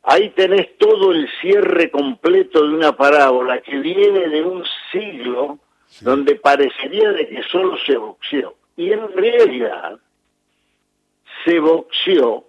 ahí 0.02 0.30
tenés 0.30 0.76
todo 0.78 1.12
el 1.12 1.28
cierre 1.40 1.90
completo 1.90 2.66
de 2.66 2.74
una 2.74 2.96
parábola 2.96 3.60
que 3.60 3.78
viene 3.78 4.28
de 4.28 4.42
un 4.42 4.64
siglo 4.92 5.58
donde 6.00 6.34
parecería 6.36 7.10
de 7.12 7.28
que 7.28 7.42
solo 7.44 7.76
se 7.86 7.96
boxeó. 7.96 8.56
Y 8.76 8.92
en 8.92 9.12
realidad, 9.12 9.98
se 11.48 11.60
boxeó, 11.60 12.44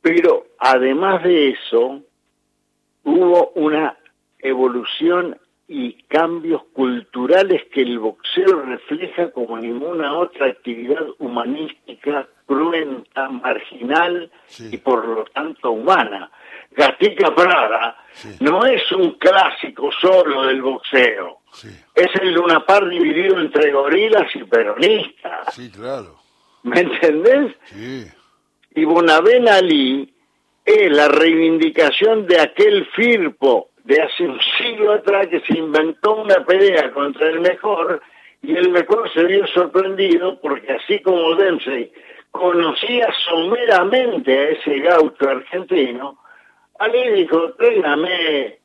pero 0.00 0.46
además 0.58 1.22
de 1.22 1.50
eso, 1.50 2.00
hubo 3.04 3.50
una 3.54 3.98
evolución 4.38 5.38
y 5.66 5.92
cambios 6.04 6.62
culturales 6.72 7.64
que 7.70 7.82
el 7.82 7.98
boxeo 7.98 8.62
refleja 8.62 9.30
como 9.32 9.58
ninguna 9.58 10.16
otra 10.16 10.46
actividad 10.46 11.04
humanística 11.18 12.26
cruenta, 12.46 13.28
marginal 13.28 14.30
y 14.58 14.78
por 14.78 15.06
lo 15.06 15.24
tanto 15.24 15.72
humana. 15.72 16.30
Gatica 16.70 17.34
Prada 17.34 17.98
no 18.40 18.64
es 18.64 18.90
un 18.92 19.18
clásico 19.18 19.90
solo 20.00 20.46
del 20.46 20.62
boxeo, 20.62 21.40
es 21.94 22.08
el 22.22 22.32
Luna 22.32 22.64
Par 22.64 22.88
dividido 22.88 23.38
entre 23.38 23.70
gorilas 23.70 24.34
y 24.34 24.44
peronistas. 24.44 25.54
Sí, 25.54 25.70
claro. 25.70 26.27
¿Me 26.68 26.80
entendés? 26.80 27.54
Y 28.74 28.84
Bonavena 28.84 29.56
Ali 29.56 30.12
es 30.64 30.92
la 30.92 31.08
reivindicación 31.08 32.26
de 32.26 32.40
aquel 32.40 32.86
Firpo 32.94 33.70
de 33.84 34.02
hace 34.02 34.24
un 34.24 34.38
siglo 34.58 34.92
atrás 34.92 35.28
que 35.28 35.40
se 35.40 35.58
inventó 35.58 36.16
una 36.16 36.44
pelea 36.44 36.92
contra 36.92 37.28
el 37.28 37.40
mejor 37.40 38.02
y 38.42 38.54
el 38.54 38.70
mejor 38.70 39.10
se 39.12 39.24
vio 39.24 39.46
sorprendido 39.48 40.38
porque 40.40 40.72
así 40.72 41.00
como 41.00 41.34
Dempsey 41.36 41.90
conocía 42.30 43.08
someramente 43.28 44.38
a 44.38 44.48
ese 44.50 44.78
gaucho 44.80 45.28
argentino, 45.28 46.18
Ali 46.78 47.12
dijo, 47.12 47.54
tráigame, 47.54 48.57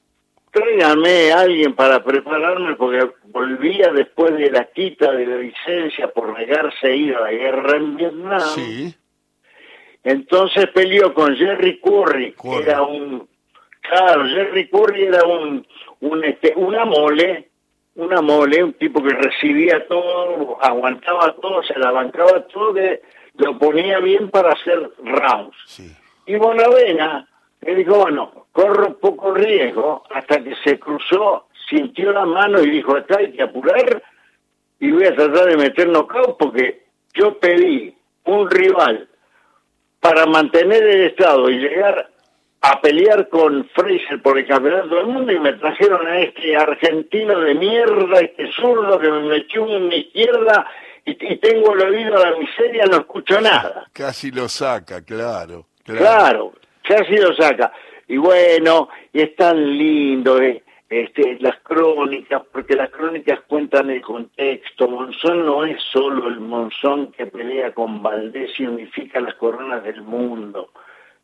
tráigame 0.53 1.31
a 1.31 1.41
alguien 1.41 1.73
para 1.73 2.03
prepararme 2.03 2.75
porque 2.75 3.09
volvía 3.25 3.91
después 3.91 4.35
de 4.35 4.51
la 4.51 4.65
quita 4.65 5.11
de 5.11 5.25
la 5.25 5.37
licencia 5.37 6.09
por 6.09 6.37
negarse 6.37 6.87
a 6.87 6.95
ir 6.95 7.15
a 7.15 7.21
la 7.21 7.31
guerra 7.31 7.77
en 7.77 7.97
Vietnam. 7.97 8.39
Sí. 8.39 8.95
Entonces 10.03 10.67
peleó 10.67 11.13
con 11.13 11.35
Jerry 11.35 11.79
Curry, 11.79 12.33
que 12.33 12.55
era 12.57 12.83
un... 12.83 13.27
Claro, 13.81 14.25
Jerry 14.25 14.69
Curry 14.69 15.03
era 15.05 15.25
un, 15.25 15.65
un 16.01 16.23
este, 16.23 16.53
una 16.55 16.85
mole, 16.85 17.49
una 17.95 18.21
mole, 18.21 18.63
un 18.63 18.73
tipo 18.73 19.01
que 19.03 19.13
recibía 19.13 19.87
todo, 19.87 20.57
aguantaba 20.61 21.35
todo, 21.41 21.63
se 21.63 21.77
la 21.79 21.91
bancaba 21.91 22.45
todo, 22.47 22.73
que 22.73 23.01
lo 23.37 23.57
ponía 23.57 23.99
bien 23.99 24.29
para 24.29 24.51
hacer 24.51 24.91
rounds. 25.03 25.57
Sí. 25.65 25.91
Y 26.27 26.35
Bonavena 26.35 27.27
le 27.63 27.75
dijo, 27.75 27.95
bueno, 27.95 28.47
corro 28.51 28.97
poco 28.97 29.33
riesgo, 29.33 30.03
hasta 30.11 30.43
que 30.43 30.55
se 30.63 30.79
cruzó 30.79 31.47
sintió 31.69 32.11
la 32.11 32.25
mano 32.25 32.61
y 32.61 32.69
dijo, 32.69 32.95
acá 32.95 33.17
hay 33.19 33.31
que 33.31 33.43
apurar 33.43 34.03
y 34.79 34.91
voy 34.91 35.05
a 35.05 35.15
tratar 35.15 35.45
de 35.47 35.57
meter 35.57 35.87
knockout 35.87 36.37
porque 36.37 36.85
yo 37.13 37.39
pedí 37.39 37.95
un 38.25 38.49
rival 38.49 39.07
para 39.99 40.25
mantener 40.25 40.83
el 40.83 41.01
Estado 41.05 41.49
y 41.49 41.57
llegar 41.57 42.09
a 42.61 42.81
pelear 42.81 43.27
con 43.29 43.65
Fraser 43.73 44.21
por 44.21 44.37
el 44.37 44.47
campeonato 44.47 44.95
del 44.95 45.07
mundo 45.07 45.31
y 45.31 45.39
me 45.39 45.53
trajeron 45.53 46.07
a 46.07 46.19
este 46.19 46.55
argentino 46.55 47.39
de 47.39 47.55
mierda, 47.55 48.19
este 48.19 48.51
zurdo 48.53 48.99
que 48.99 49.09
me 49.09 49.21
metió 49.21 49.67
en 49.67 49.87
mi 49.87 49.95
izquierda 49.97 50.65
y, 51.05 51.15
tengo 51.37 51.73
el 51.73 51.81
oído 51.81 52.15
a 52.15 52.29
la 52.29 52.37
miseria, 52.37 52.85
no 52.85 52.97
escucho 52.97 53.41
nada. 53.41 53.89
Casi 53.91 54.31
lo 54.31 54.47
saca, 54.47 55.03
claro. 55.03 55.67
Claro, 55.83 56.53
casi 56.83 57.17
lo 57.17 57.33
saca. 57.35 57.71
Y 58.07 58.17
bueno, 58.17 58.89
y 59.11 59.21
es 59.21 59.35
tan 59.35 59.77
lindo 59.77 60.41
eh, 60.41 60.63
este, 60.89 61.37
las 61.39 61.59
crónicas, 61.61 62.43
porque 62.51 62.75
las 62.75 62.89
crónicas 62.89 63.41
cuentan 63.47 63.89
el 63.89 64.01
contexto. 64.01 64.87
Monzón 64.87 65.45
no 65.45 65.65
es 65.65 65.81
solo 65.91 66.27
el 66.27 66.39
Monzón 66.39 67.11
que 67.13 67.25
pelea 67.25 67.73
con 67.73 68.03
Valdés 68.03 68.51
y 68.59 68.65
unifica 68.65 69.19
las 69.19 69.35
coronas 69.35 69.83
del 69.83 70.01
mundo 70.01 70.69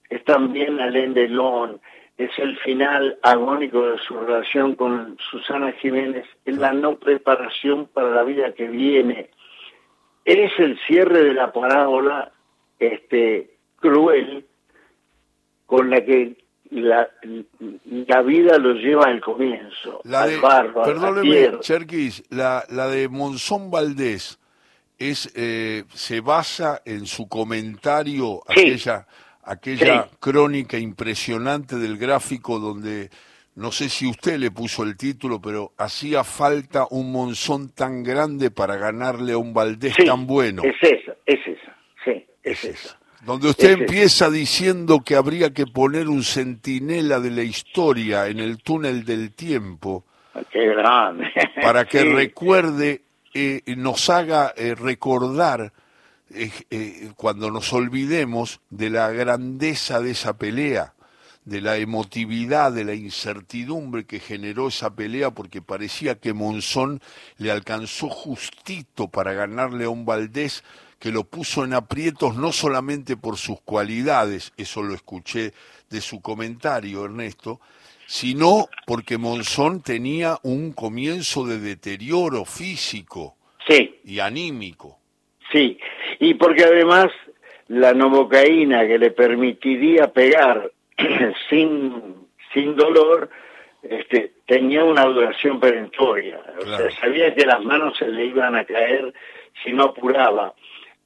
es 0.09 0.23
también 0.23 0.79
Alain 0.79 1.13
Delon, 1.13 1.79
es 2.17 2.31
el 2.37 2.57
final 2.57 3.17
agónico 3.21 3.91
de 3.91 3.97
su 3.99 4.19
relación 4.19 4.75
con 4.75 5.17
Susana 5.29 5.71
Jiménez, 5.73 6.25
es 6.45 6.57
la 6.57 6.73
no 6.73 6.97
preparación 6.97 7.87
para 7.87 8.09
la 8.09 8.23
vida 8.23 8.53
que 8.53 8.67
viene, 8.67 9.29
es 10.25 10.51
el 10.59 10.77
cierre 10.87 11.23
de 11.23 11.33
la 11.33 11.53
parábola 11.53 12.31
este, 12.79 13.51
cruel 13.77 14.45
con 15.69 15.87
la 15.91 16.03
que 16.03 16.35
la, 16.71 17.07
la 17.85 18.21
vida 18.23 18.57
lo 18.57 18.73
lleva 18.73 19.05
al 19.05 19.21
comienzo, 19.21 20.01
la 20.03 20.23
al 20.23 20.39
barro, 20.39 20.81
perdóneme, 20.81 21.59
Cherkis, 21.59 22.23
la, 22.31 22.63
la 22.69 22.87
de 22.87 23.07
Monzón 23.07 23.69
Valdés 23.69 24.39
es 24.97 25.31
eh, 25.35 25.83
se 25.93 26.21
basa 26.21 26.81
en 26.85 27.05
su 27.05 27.29
comentario 27.29 28.41
aquella 28.47 29.05
aquella 29.43 30.09
crónica 30.19 30.79
impresionante 30.79 31.75
del 31.75 31.97
gráfico 31.97 32.57
donde, 32.57 33.09
no 33.55 33.71
sé 33.71 33.87
si 33.89 34.07
usted 34.07 34.37
le 34.37 34.49
puso 34.49 34.81
el 34.83 34.97
título, 34.97 35.39
pero 35.39 35.73
hacía 35.77 36.23
falta 36.23 36.87
un 36.89 37.11
monzón 37.11 37.69
tan 37.69 38.03
grande 38.03 38.49
para 38.49 38.75
ganarle 38.75 39.33
a 39.33 39.37
un 39.37 39.53
Valdés 39.53 39.95
tan 40.03 40.25
bueno. 40.25 40.63
Es 40.63 40.75
esa, 40.81 41.15
es 41.27 41.39
esa, 41.45 41.77
sí, 42.03 42.25
es, 42.41 42.65
esa. 42.65 42.98
Donde 43.25 43.49
usted 43.49 43.71
empieza 43.71 44.29
diciendo 44.29 45.01
que 45.01 45.15
habría 45.15 45.53
que 45.53 45.67
poner 45.67 46.07
un 46.07 46.23
centinela 46.23 47.19
de 47.19 47.31
la 47.31 47.43
historia 47.43 48.27
en 48.27 48.39
el 48.39 48.63
túnel 48.63 49.03
del 49.03 49.33
tiempo. 49.33 50.05
Ah, 50.33 50.41
qué 50.49 50.67
grande. 50.67 51.25
Para 51.61 51.85
que 51.85 52.03
recuerde, 52.03 53.03
eh, 53.33 53.61
nos 53.75 54.09
haga 54.09 54.53
eh, 54.55 54.73
recordar 54.73 55.73
eh, 56.31 57.11
cuando 57.15 57.51
nos 57.51 57.73
olvidemos 57.73 58.61
de 58.69 58.89
la 58.89 59.11
grandeza 59.11 59.99
de 59.99 60.11
esa 60.11 60.37
pelea, 60.37 60.93
de 61.43 61.59
la 61.59 61.77
emotividad, 61.77 62.71
de 62.71 62.85
la 62.85 62.93
incertidumbre 62.93 64.05
que 64.05 64.19
generó 64.19 64.67
esa 64.69 64.95
pelea, 64.95 65.31
porque 65.31 65.61
parecía 65.61 66.19
que 66.19 66.33
Monzón 66.33 67.01
le 67.37 67.51
alcanzó 67.51 68.09
justito 68.09 69.09
para 69.09 69.33
ganarle 69.33 69.85
a 69.85 69.89
un 69.89 70.05
Valdés 70.05 70.63
que 70.99 71.11
lo 71.11 71.23
puso 71.23 71.63
en 71.63 71.73
aprietos 71.73 72.35
no 72.35 72.51
solamente 72.51 73.15
por 73.15 73.37
sus 73.37 73.61
cualidades, 73.61 74.53
eso 74.57 74.83
lo 74.83 74.93
escuché 74.93 75.53
de 75.89 76.01
su 76.01 76.21
comentario, 76.21 77.05
Ernesto, 77.05 77.59
sino 78.05 78.67
porque 78.85 79.17
Monzón 79.17 79.81
tenía 79.81 80.37
un 80.43 80.73
comienzo 80.73 81.45
de 81.45 81.59
deterioro 81.59 82.43
físico 82.43 83.35
y 84.03 84.19
anímico. 84.19 84.97
Sí, 85.51 85.79
y 86.19 86.33
porque 86.33 86.63
además 86.63 87.07
la 87.67 87.93
novocaína 87.93 88.87
que 88.87 88.97
le 88.97 89.11
permitiría 89.11 90.11
pegar 90.11 90.71
sin, 91.49 92.27
sin 92.53 92.75
dolor 92.75 93.29
este, 93.83 94.33
tenía 94.45 94.83
una 94.83 95.05
duración 95.05 95.59
perentoria. 95.59 96.41
O 96.59 96.65
sea, 96.65 96.91
sabía 96.99 97.33
que 97.33 97.45
las 97.45 97.63
manos 97.63 97.97
se 97.97 98.07
le 98.07 98.25
iban 98.25 98.55
a 98.55 98.65
caer 98.65 99.13
si 99.63 99.71
no 99.71 99.85
apuraba. 99.85 100.53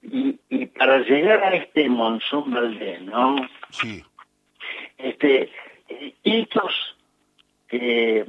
Y, 0.04 0.40
y 0.50 0.66
para 0.68 1.00
llegar 1.00 1.44
a 1.44 1.56
este 1.56 1.90
Monzón 1.90 2.52
Valdés, 2.52 3.02
¿no? 3.04 3.36
Sí. 3.72 4.04
Este, 4.98 5.50
hitos 6.24 6.98
que, 7.68 8.26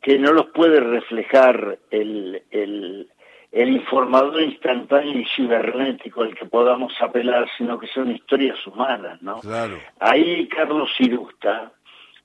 que 0.00 0.18
no 0.18 0.32
los 0.32 0.46
puede 0.46 0.80
reflejar 0.80 1.78
el, 1.90 2.42
el, 2.50 3.08
el 3.52 3.68
informador 3.68 4.40
instantáneo 4.42 5.20
y 5.20 5.26
cibernético 5.36 6.22
al 6.22 6.34
que 6.34 6.46
podamos 6.46 6.92
apelar, 7.00 7.48
sino 7.58 7.78
que 7.78 7.86
son 7.88 8.10
historias 8.10 8.64
humanas, 8.66 9.20
¿no? 9.22 9.40
Claro. 9.40 9.78
Ahí 9.98 10.48
Carlos 10.48 10.90
Cirusta 10.96 11.72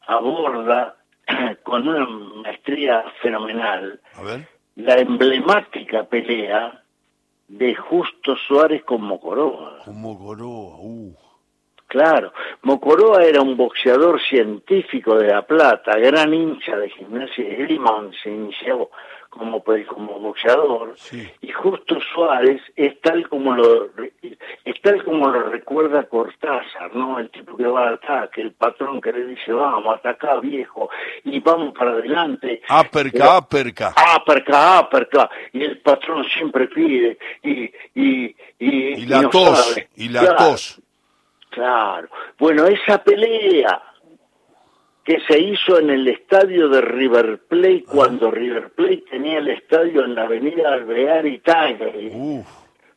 aborda 0.07 0.95
con 1.63 1.87
una 1.87 2.05
maestría 2.05 3.03
fenomenal 3.21 3.99
la 4.75 4.99
emblemática 4.99 6.03
pelea 6.03 6.83
de 7.47 7.75
Justo 7.75 8.35
Suárez 8.47 8.83
con 8.83 9.01
Mocoroa. 9.01 9.79
Con 9.85 10.01
Mocoroa, 10.01 10.77
uh. 10.79 11.15
Claro, 11.87 12.33
Mocoroa 12.63 13.23
era 13.23 13.41
un 13.41 13.55
boxeador 13.55 14.19
científico 14.19 15.15
de 15.17 15.27
La 15.27 15.43
Plata, 15.43 15.97
gran 15.97 16.33
hincha 16.33 16.75
de 16.75 16.89
gimnasia 16.89 17.45
de 17.45 17.55
Grima, 17.55 18.09
se 18.21 18.31
inició 18.31 18.89
como, 19.37 19.63
pues, 19.63 19.85
como 19.87 20.19
boxeador, 20.19 20.95
y 21.41 21.51
Justo 21.51 21.97
Suárez 22.13 22.61
es 22.75 22.99
tal 23.01 23.27
como 23.29 23.55
lo 23.55 23.89
es 24.63 24.81
tal 24.81 25.03
como 25.03 25.29
lo 25.29 25.49
recuerda 25.49 26.03
Cortázar, 26.03 26.95
¿no? 26.95 27.19
El 27.19 27.29
tipo 27.29 27.55
que 27.55 27.65
va 27.65 27.87
al 27.87 27.93
ataque, 27.95 28.41
el 28.41 28.53
patrón 28.53 29.01
que 29.01 29.11
le 29.11 29.25
dice, 29.25 29.51
vamos, 29.51 29.95
ataca 29.95 30.39
viejo, 30.39 30.89
y 31.23 31.39
vamos 31.39 31.73
para 31.73 31.91
adelante. 31.91 32.61
Aperca, 32.67 33.37
aperca. 33.37 33.93
Aperca, 33.95 34.79
aperca. 34.79 35.29
Y 35.53 35.63
el 35.63 35.79
patrón 35.79 36.23
siempre 36.25 36.67
pide, 36.67 37.17
y... 37.43 37.71
Y, 37.97 38.35
y, 38.59 39.05
la 39.05 39.29
tos, 39.29 39.77
y 39.95 40.09
la 40.09 40.35
tos. 40.35 40.81
Claro. 41.49 42.09
Bueno, 42.37 42.65
esa 42.65 43.01
pelea 43.03 43.81
que 45.05 45.19
se 45.27 45.39
hizo 45.39 45.77
en 45.79 45.91
el 45.91 46.07
estadio 46.07 46.67
de 46.67 46.81
River 46.81 47.39
Plate 47.47 47.83
cuando 47.83 48.31
River 48.31 48.71
Plate 48.71 49.03
tenía 49.11 49.37
el 49.37 49.49
estadio 49.49 50.03
en 50.03 50.15
la 50.15 50.23
avenida 50.23 50.73
Alvear 50.73 51.27
y 51.27 51.41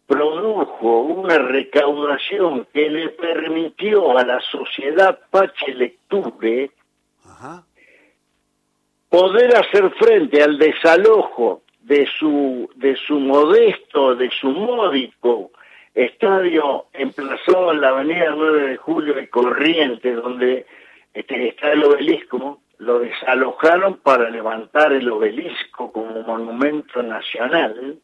Produjo 0.06 1.00
una 1.02 1.36
recaudación 1.36 2.66
que 2.72 2.88
le 2.88 3.10
permitió 3.10 4.16
a 4.16 4.24
la 4.24 4.40
sociedad 4.40 5.18
Pache 5.30 5.74
Lecture 5.74 6.70
poder 9.10 9.56
hacer 9.56 9.90
frente 9.90 10.42
al 10.42 10.56
desalojo 10.58 11.62
de 11.80 12.08
su, 12.18 12.70
de 12.76 12.96
su 12.96 13.20
modesto, 13.20 14.14
de 14.14 14.30
su 14.30 14.48
módico 14.48 15.50
estadio 15.94 16.86
emplazado 16.94 17.72
en 17.72 17.82
la 17.82 17.88
avenida 17.88 18.32
9 18.34 18.68
de 18.68 18.76
Julio 18.78 19.20
y 19.20 19.26
Corrientes, 19.26 20.16
donde 20.16 20.64
este, 21.18 21.48
está 21.48 21.72
el 21.72 21.82
obelisco, 21.82 22.60
lo 22.78 23.00
desalojaron 23.00 23.96
para 23.96 24.30
levantar 24.30 24.92
el 24.92 25.10
obelisco 25.10 25.90
como 25.90 26.22
monumento 26.22 27.02
nacional. 27.02 27.98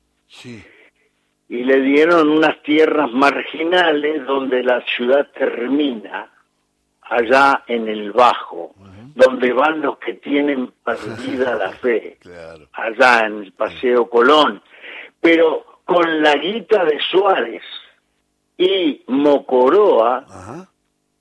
Y 1.48 1.62
le 1.62 1.81
dieron 1.81 2.29
unas 2.29 2.61
tierras 2.64 3.12
marginales 3.12 4.27
donde 4.27 4.64
la 4.64 4.81
ciudad 4.81 5.29
termina, 5.33 6.29
allá 7.03 7.62
en 7.68 7.87
el 7.87 8.11
Bajo, 8.11 8.74
donde 9.14 9.53
van 9.53 9.81
los 9.81 9.98
que 9.98 10.14
tienen 10.14 10.72
perdida 10.85 11.55
la 11.55 11.70
fe, 11.83 12.18
allá 12.72 13.27
en 13.27 13.44
el 13.44 13.53
Paseo 13.53 14.11
Colón. 14.11 14.61
Pero 15.20 15.83
con 15.85 16.20
la 16.20 16.35
guita 16.35 16.85
de 16.85 16.98
Suárez 17.11 17.62
y 18.59 19.05
Mocoroa, 19.07 20.66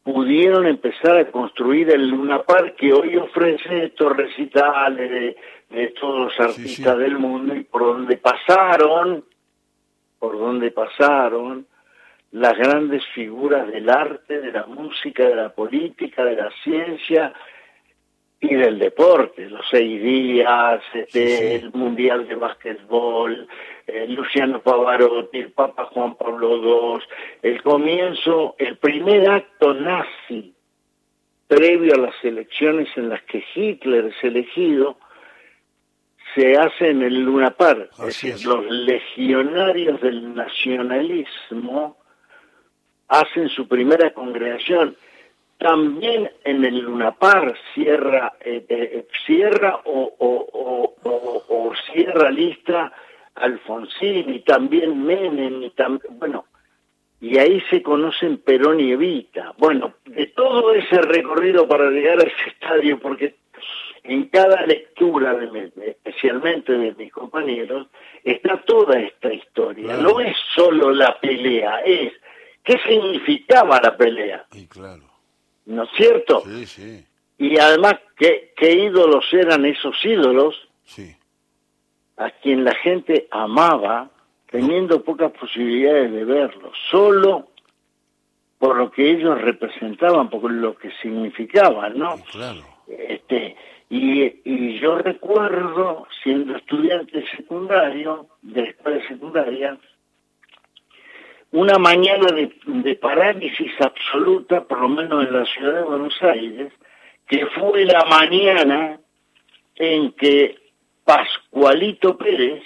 pudieron 0.03 0.67
empezar 0.67 1.17
a 1.17 1.31
construir 1.31 1.89
el 1.89 2.09
Luna 2.09 2.43
Park 2.43 2.75
que 2.75 2.93
hoy 2.93 3.15
ofrece 3.15 3.85
estos 3.85 4.15
recitales 4.15 5.35
de, 5.69 5.87
todos 5.99 6.25
los 6.25 6.39
artistas 6.39 6.97
del 6.99 7.17
mundo 7.17 7.55
y 7.55 7.63
por 7.63 7.81
donde 7.81 8.17
pasaron, 8.17 9.25
por 10.19 10.37
donde 10.37 10.69
pasaron 10.71 11.65
las 12.31 12.57
grandes 12.57 13.03
figuras 13.07 13.67
del 13.67 13.89
arte, 13.89 14.39
de 14.39 14.51
la 14.51 14.65
música, 14.65 15.27
de 15.27 15.35
la 15.35 15.49
política, 15.49 16.25
de 16.25 16.35
la 16.35 16.51
ciencia 16.63 17.33
y 18.43 18.56
del 18.56 18.77
deporte, 18.77 19.49
los 19.49 19.65
seis 19.71 20.03
días, 20.03 20.82
este, 20.93 21.56
el 21.56 21.71
Mundial 21.71 22.27
de 22.27 22.36
Básquetbol, 22.36 23.47
eh, 23.88 24.06
Luciano 24.10 24.62
Pavarotti, 24.62 25.39
el 25.39 25.51
Papa 25.53 25.86
Juan 25.86 26.15
Pablo 26.15 26.97
II, 26.97 27.03
el 27.41 27.63
comienzo, 27.63 28.56
el 28.60 28.77
primer 28.77 29.29
acto 29.29 29.73
nazi 29.73 30.53
previo 31.47 31.93
a 31.93 31.99
las 31.99 32.15
elecciones 32.23 32.89
en 32.97 33.10
las 33.10 33.21
que 33.23 33.45
Hitler 33.56 34.08
es 34.08 34.23
elegido, 34.23 34.97
se 36.36 36.58
hace 36.58 36.89
en 36.89 37.01
el 37.01 37.21
Luna 37.21 37.51
Park. 37.51 37.91
es 37.99 38.06
decir, 38.06 38.45
los 38.45 38.65
legionarios 38.69 40.01
del 40.01 40.36
nacionalismo 40.36 41.97
hacen 43.08 43.47
su 43.47 43.69
primera 43.69 44.13
congregación. 44.13 44.97
También 45.57 46.29
en 46.43 46.65
el 46.65 46.79
Lunapar 46.79 47.55
cierra, 47.73 48.33
eh, 48.41 48.65
eh, 48.67 49.07
cierra 49.25 49.79
o, 49.85 50.13
o, 50.17 50.95
o, 51.03 51.43
o, 51.47 51.73
cierra 51.91 52.29
lista 52.29 52.91
Alfonsín 53.35 54.33
y 54.33 54.39
también 54.41 55.05
Menem 55.05 55.63
y 55.63 55.69
también, 55.71 56.19
bueno, 56.19 56.45
y 57.21 57.37
ahí 57.37 57.61
se 57.69 57.81
conocen 57.81 58.39
Perón 58.39 58.81
y 58.81 58.91
Evita. 58.91 59.53
Bueno, 59.57 59.93
de 60.05 60.27
todo 60.27 60.73
ese 60.73 61.01
recorrido 61.01 61.67
para 61.67 61.89
llegar 61.89 62.19
a 62.19 62.23
ese 62.23 62.49
estadio, 62.49 62.99
porque 62.99 63.35
en 64.03 64.27
cada 64.27 64.65
lectura, 64.65 65.33
de, 65.33 65.71
especialmente 65.77 66.73
de 66.73 66.93
mis 66.95 67.11
compañeros, 67.13 67.87
está 68.23 68.57
toda 68.65 68.99
esta 68.99 69.33
historia. 69.33 69.95
No 69.95 70.19
es 70.19 70.35
solo 70.53 70.91
la 70.91 71.17
pelea, 71.19 71.79
es 71.85 72.11
qué 72.63 72.77
significaba 72.79 73.79
la 73.81 73.95
pelea. 73.95 74.45
Y 74.51 74.67
claro. 74.67 75.12
¿No 75.65 75.84
es 75.84 75.89
cierto? 75.95 76.43
Sí, 76.45 76.65
sí. 76.65 77.06
Y 77.38 77.58
además, 77.58 77.95
¿qué, 78.15 78.54
qué 78.56 78.71
ídolos 78.73 79.26
eran 79.32 79.65
esos 79.65 79.95
ídolos? 80.04 80.56
Sí. 80.84 81.15
A 82.17 82.30
quien 82.30 82.63
la 82.63 82.76
gente 82.76 83.28
amaba, 83.32 84.10
teniendo 84.49 85.04
pocas 85.04 85.32
posibilidades 85.32 86.12
de 86.12 86.26
verlos, 86.26 86.78
solo 86.91 87.47
por 88.60 88.78
lo 88.78 88.91
que 88.91 89.12
ellos 89.12 89.41
representaban, 89.41 90.30
por 90.30 90.49
lo 90.49 90.78
que 90.78 90.89
significaban, 91.02 91.97
¿no? 91.97 92.15
Claro. 92.32 92.62
Este, 92.88 93.58
y, 93.89 94.23
y, 94.45 94.80
yo 94.80 94.97
recuerdo, 94.99 96.08
siendo 96.23 96.56
estudiante 96.56 97.26
secundario, 97.36 98.28
de 98.41 98.62
la 98.62 98.69
escuela 98.69 99.08
secundaria, 99.08 99.78
una 101.53 101.77
mañana 101.77 102.31
de, 102.31 102.51
de, 102.65 102.95
parálisis 102.95 103.71
absoluta, 103.79 104.63
por 104.65 104.81
lo 104.81 104.89
menos 104.89 105.25
en 105.25 105.33
la 105.33 105.45
ciudad 105.45 105.75
de 105.75 105.83
Buenos 105.83 106.21
Aires, 106.21 106.73
que 107.27 107.45
fue 107.47 107.85
la 107.85 108.03
mañana 108.05 108.99
en 109.75 110.11
que 110.13 110.57
Pascualito 111.05 112.17
Pérez 112.17 112.63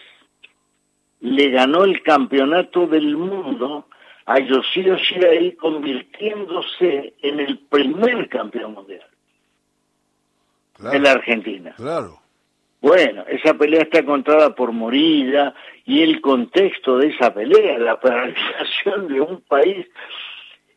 le 1.19 1.49
ganó 1.49 1.83
el 1.83 2.01
campeonato 2.01 2.87
del 2.87 3.17
mundo 3.17 3.87
a 4.25 4.39
Yoshio 4.39 4.95
Shirai, 4.97 5.53
convirtiéndose 5.55 7.13
en 7.21 7.39
el 7.41 7.59
primer 7.59 8.29
campeón 8.29 8.73
mundial 8.73 9.05
claro, 10.73 10.95
en 10.95 11.03
la 11.03 11.11
Argentina. 11.11 11.73
Claro. 11.75 12.21
Bueno, 12.81 13.25
esa 13.27 13.53
pelea 13.55 13.81
está 13.81 14.03
contada 14.05 14.53
por 14.55 14.71
Morilla 14.71 15.53
y 15.85 16.03
el 16.03 16.21
contexto 16.21 16.97
de 16.97 17.07
esa 17.07 17.33
pelea, 17.33 17.77
la 17.79 17.99
paralización 17.99 19.07
de 19.07 19.19
un 19.21 19.41
país 19.41 19.87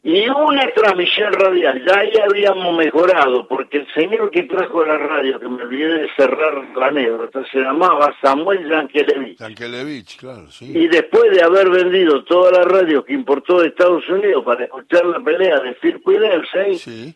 y 0.02 0.26
una 0.30 0.66
transmisión 0.72 1.30
radial. 1.34 1.84
Ya 1.86 1.98
ahí 1.98 2.12
habíamos 2.26 2.74
mejorado, 2.76 3.46
porque 3.46 3.78
el 3.78 3.92
señor 3.92 4.30
que 4.30 4.44
trajo 4.44 4.82
la 4.84 4.96
radio, 4.96 5.38
que 5.38 5.46
me 5.48 5.62
olvidé 5.62 5.88
de 6.02 6.08
cerrar 6.16 6.54
la 6.74 6.86
anécdota, 6.86 7.44
se 7.52 7.58
llamaba 7.60 8.14
Samuel 8.22 8.66
Yankelevich. 8.66 9.38
Yankelevich, 9.38 10.16
claro, 10.18 10.50
sí. 10.50 10.72
Y 10.74 10.88
después 10.88 11.30
de 11.32 11.42
haber 11.42 11.68
vendido 11.68 12.24
toda 12.24 12.50
la 12.50 12.64
radio 12.64 13.04
que 13.04 13.12
importó 13.12 13.60
de 13.60 13.68
Estados 13.68 14.08
Unidos 14.08 14.42
para 14.42 14.64
escuchar 14.64 15.04
la 15.04 15.20
pelea 15.20 15.60
de 15.60 15.76
y 15.82 16.12
Delsey, 16.18 16.78
Sí. 16.78 17.14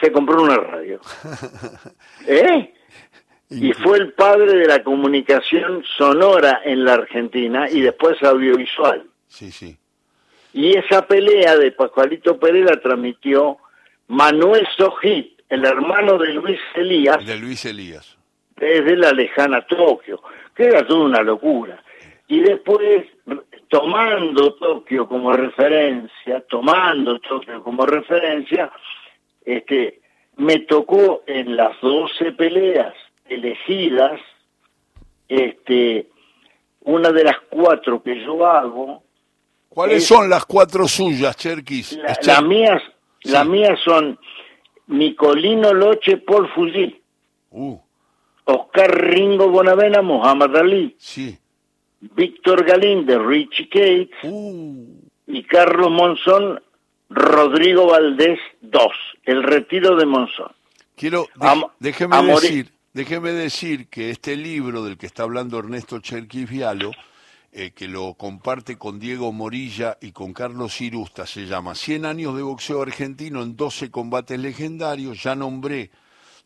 se 0.00 0.10
compró 0.10 0.42
una 0.42 0.56
radio. 0.56 1.00
¿Eh? 2.26 2.72
Y 3.50 3.72
fue 3.74 3.98
el 3.98 4.12
padre 4.12 4.56
de 4.56 4.66
la 4.66 4.82
comunicación 4.82 5.84
sonora 5.96 6.62
en 6.64 6.84
la 6.84 6.94
Argentina 6.94 7.68
y 7.70 7.80
después 7.82 8.20
audiovisual. 8.22 9.04
Sí, 9.28 9.52
sí. 9.52 9.76
Y 10.52 10.76
esa 10.76 11.06
pelea 11.06 11.56
de 11.56 11.72
Pascualito 11.72 12.38
Pérez 12.38 12.64
la 12.64 12.80
transmitió 12.80 13.58
Manuel 14.08 14.66
Sojit, 14.76 15.40
el 15.48 15.64
hermano 15.64 16.16
de 16.18 16.32
Luis 16.34 16.60
Elías, 16.74 17.24
De 17.24 17.36
Luis 17.36 17.64
Elías. 17.64 18.16
desde 18.56 18.96
la 18.96 19.12
lejana 19.12 19.66
Tokio, 19.66 20.22
que 20.54 20.64
era 20.64 20.86
toda 20.86 21.04
una 21.04 21.22
locura. 21.22 21.82
Y 22.28 22.40
después, 22.40 23.04
tomando 23.68 24.54
Tokio 24.54 25.06
como 25.06 25.32
referencia, 25.32 26.40
tomando 26.48 27.18
Tokio 27.20 27.62
como 27.62 27.84
referencia, 27.84 28.72
este, 29.44 30.00
me 30.36 30.60
tocó 30.60 31.22
en 31.26 31.56
las 31.56 31.78
12 31.80 32.32
peleas 32.32 32.94
elegidas, 33.28 34.20
este, 35.28 36.08
una 36.82 37.10
de 37.10 37.24
las 37.24 37.36
cuatro 37.50 38.02
que 38.02 38.20
yo 38.24 38.46
hago, 38.46 39.02
¿Cuáles 39.68 39.98
Es- 40.04 40.06
son 40.06 40.30
las 40.30 40.44
cuatro 40.46 40.86
suyas, 40.86 41.36
Cherkis? 41.36 41.96
la, 41.96 42.16
las 42.22 42.42
mías, 42.44 42.80
Sí. 43.20 43.30
las 43.32 43.44
mías 43.46 43.80
son 43.84 44.16
Nicolino 44.86 45.72
Loche, 45.74 46.18
Paul 46.18 46.48
Fuji, 46.54 47.00
Uh, 47.50 47.76
Oscar 48.44 48.90
Ringo 48.94 49.48
Bonavena, 49.48 50.00
Muhammad 50.02 50.56
Ali, 50.56 50.94
sí. 50.98 51.36
Víctor 52.00 52.64
Galíndez, 52.64 53.18
Richie 53.18 53.68
Cates 53.68 54.10
Uh, 54.22 54.86
y 55.26 55.42
Carlos 55.44 55.90
Monzón, 55.90 56.62
Rodrigo 57.08 57.86
Valdés 57.86 58.38
II, 58.62 58.78
el 59.24 59.42
retiro 59.42 59.96
de 59.96 60.06
Monzón. 60.06 60.52
quiero, 60.96 61.26
de- 61.34 61.48
Am- 61.48 61.64
déjeme 61.80 62.22
decir, 62.26 62.70
déjeme 62.94 63.32
decir 63.32 63.88
que 63.88 64.10
este 64.10 64.36
libro 64.36 64.84
del 64.84 64.96
que 64.96 65.06
está 65.06 65.24
hablando 65.24 65.58
Ernesto 65.58 65.98
Cherkis 65.98 66.48
Vialo, 66.48 66.92
eh, 67.52 67.72
que 67.72 67.88
lo 67.88 68.14
comparte 68.14 68.78
con 68.78 68.98
Diego 68.98 69.32
Morilla 69.32 69.98
y 70.00 70.12
con 70.12 70.32
Carlos 70.32 70.80
Irusta, 70.80 71.26
se 71.26 71.46
llama 71.46 71.74
100 71.74 72.06
años 72.06 72.36
de 72.36 72.42
boxeo 72.42 72.82
argentino 72.82 73.42
en 73.42 73.56
12 73.56 73.90
combates 73.90 74.38
legendarios, 74.38 75.22
ya 75.22 75.34
nombré 75.34 75.90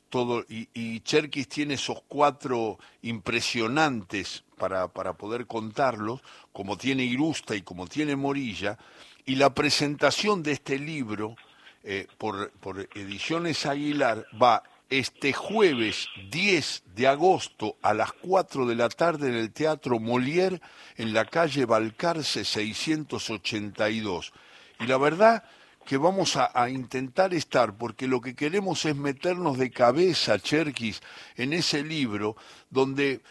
todo, 0.08 0.44
y, 0.48 0.68
y 0.72 1.00
Cherkis 1.00 1.48
tiene 1.48 1.74
esos 1.74 2.02
cuatro 2.08 2.78
impresionantes 3.02 4.42
para, 4.56 4.88
para 4.88 5.12
poder 5.12 5.46
contarlos, 5.46 6.22
como 6.52 6.78
tiene 6.78 7.04
Irusta 7.04 7.54
y 7.54 7.62
como 7.62 7.86
tiene 7.86 8.16
Morilla, 8.16 8.78
y 9.26 9.36
la 9.36 9.54
presentación 9.54 10.42
de 10.42 10.52
este 10.52 10.78
libro 10.78 11.36
eh, 11.84 12.06
por, 12.16 12.50
por 12.52 12.88
Ediciones 12.94 13.66
Aguilar 13.66 14.26
va 14.42 14.62
este 14.90 15.32
jueves 15.32 16.08
10 16.30 16.82
de 16.94 17.08
agosto 17.08 17.76
a 17.82 17.92
las 17.92 18.12
4 18.12 18.66
de 18.66 18.74
la 18.74 18.88
tarde 18.88 19.28
en 19.28 19.34
el 19.34 19.52
Teatro 19.52 19.98
Molière 19.98 20.60
en 20.96 21.12
la 21.12 21.26
calle 21.26 21.66
Balcarce 21.66 22.44
682. 22.44 24.32
Y 24.80 24.86
la 24.86 24.96
verdad 24.96 25.44
que 25.84 25.96
vamos 25.96 26.36
a, 26.36 26.68
intentar 26.68 27.32
estar, 27.32 27.78
porque 27.78 28.06
lo 28.06 28.20
que 28.20 28.34
queremos 28.34 28.84
es 28.84 28.94
meternos 28.94 29.56
de 29.56 29.70
cabeza, 29.70 30.38
Cherkis, 30.38 31.00
en 31.36 31.54
ese 31.54 31.82
libro 31.82 32.36
donde 32.68 33.22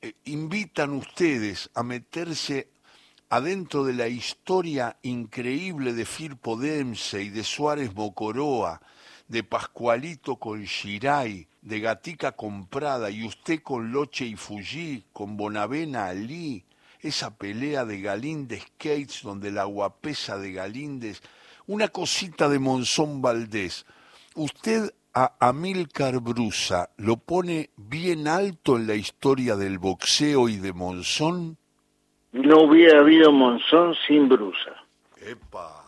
eh, 0.00 0.14
invitan 0.24 0.92
ustedes 0.92 1.68
a 1.74 1.82
meterse 1.82 2.68
adentro 3.28 3.84
de 3.84 3.92
la 3.92 4.08
historia 4.08 4.96
increíble 5.02 5.92
de 5.92 6.06
Firpo 6.06 6.56
Dempsey, 6.56 7.28
de 7.28 7.44
Suárez 7.44 7.94
Mocoroa, 7.94 8.80
de 9.28 9.42
Pascualito 9.42 10.36
con 10.36 10.62
Shirai, 10.62 11.48
de 11.62 11.80
Gatica 11.80 12.32
con 12.32 12.66
Prada, 12.66 13.10
y 13.10 13.24
usted 13.24 13.60
con 13.62 13.92
Loche 13.92 14.24
y 14.24 14.36
Fuji, 14.36 15.04
con 15.12 15.36
Bonavena 15.36 16.06
Ali, 16.06 16.64
esa 17.00 17.36
pelea 17.36 17.84
de 17.84 18.00
Galíndez 18.00 18.64
Cates, 18.78 19.22
donde 19.22 19.50
la 19.50 19.64
guapesa 19.64 20.38
de 20.38 20.52
Galíndez, 20.52 21.22
una 21.66 21.88
cosita 21.88 22.48
de 22.48 22.58
Monzón 22.58 23.20
Valdés. 23.20 23.86
Usted 24.34 24.92
a 25.14 25.32
Amílcar 25.40 26.20
Brusa 26.20 26.90
lo 26.98 27.16
pone 27.16 27.70
bien 27.76 28.28
alto 28.28 28.76
en 28.76 28.86
la 28.86 28.94
historia 28.94 29.56
del 29.56 29.78
boxeo 29.78 30.48
y 30.48 30.56
de 30.56 30.72
Monzón. 30.72 31.56
No 32.32 32.64
hubiera 32.64 33.00
habido 33.00 33.32
Monzón 33.32 33.94
sin 34.06 34.28
Brusa. 34.28 34.84
Epa, 35.16 35.86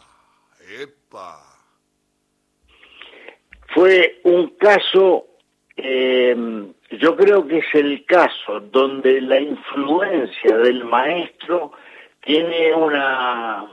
epa. 0.81 1.58
Fue 3.69 4.21
un 4.25 4.57
caso, 4.57 5.27
eh, 5.77 6.37
yo 6.91 7.17
creo 7.17 7.47
que 7.47 7.59
es 7.59 7.75
el 7.75 8.05
caso 8.05 8.61
donde 8.61 9.21
la 9.21 9.41
influencia 9.41 10.57
del 10.59 10.85
maestro 10.85 11.73
tiene 12.21 12.75
una 12.75 13.67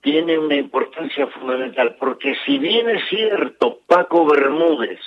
tiene 0.00 0.36
una 0.36 0.56
importancia 0.56 1.28
fundamental, 1.28 1.96
porque 1.98 2.34
si 2.44 2.58
bien 2.58 2.88
es 2.90 3.08
cierto, 3.08 3.78
Paco 3.86 4.26
Bermúdez 4.26 4.98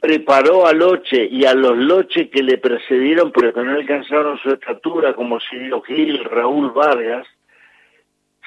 preparó 0.00 0.66
a 0.66 0.72
Loche 0.72 1.28
y 1.30 1.44
a 1.44 1.52
los 1.52 1.76
Loche 1.76 2.30
que 2.30 2.42
le 2.42 2.56
precedieron, 2.56 3.32
pero 3.32 3.52
que 3.52 3.62
no 3.62 3.72
alcanzaron 3.72 4.38
su 4.38 4.50
estatura, 4.50 5.14
como 5.14 5.38
Silvio 5.40 5.82
Gil, 5.82 6.24
Raúl 6.24 6.70
Vargas, 6.70 7.26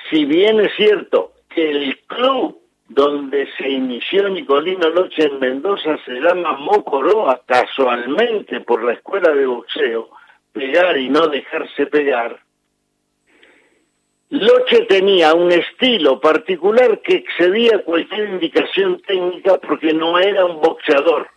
si 0.10 0.26
bien 0.26 0.60
es 0.60 0.72
cierto 0.76 1.34
que 1.50 1.70
el 1.70 2.00
club 2.08 2.59
donde 2.90 3.48
se 3.58 3.70
inició 3.70 4.28
Nicolino 4.30 4.90
Loche 4.90 5.24
en 5.24 5.40
Mendoza 5.40 5.98
se 6.06 6.20
llama 6.20 6.58
Mocoroa, 6.58 7.42
casualmente 7.46 8.62
por 8.62 8.84
la 8.84 8.94
escuela 8.94 9.32
de 9.34 9.46
boxeo, 9.46 10.10
pegar 10.52 10.98
y 10.98 11.10
no 11.10 11.28
dejarse 11.28 11.86
pegar, 11.86 12.42
Loche 14.32 14.86
tenía 14.86 15.34
un 15.34 15.52
estilo 15.52 16.20
particular 16.20 17.02
que 17.02 17.16
excedía 17.16 17.84
cualquier 17.84 18.30
indicación 18.30 19.02
técnica 19.02 19.58
porque 19.58 19.92
no 19.92 20.20
era 20.20 20.46
un 20.46 20.62
boxeador, 20.62 21.28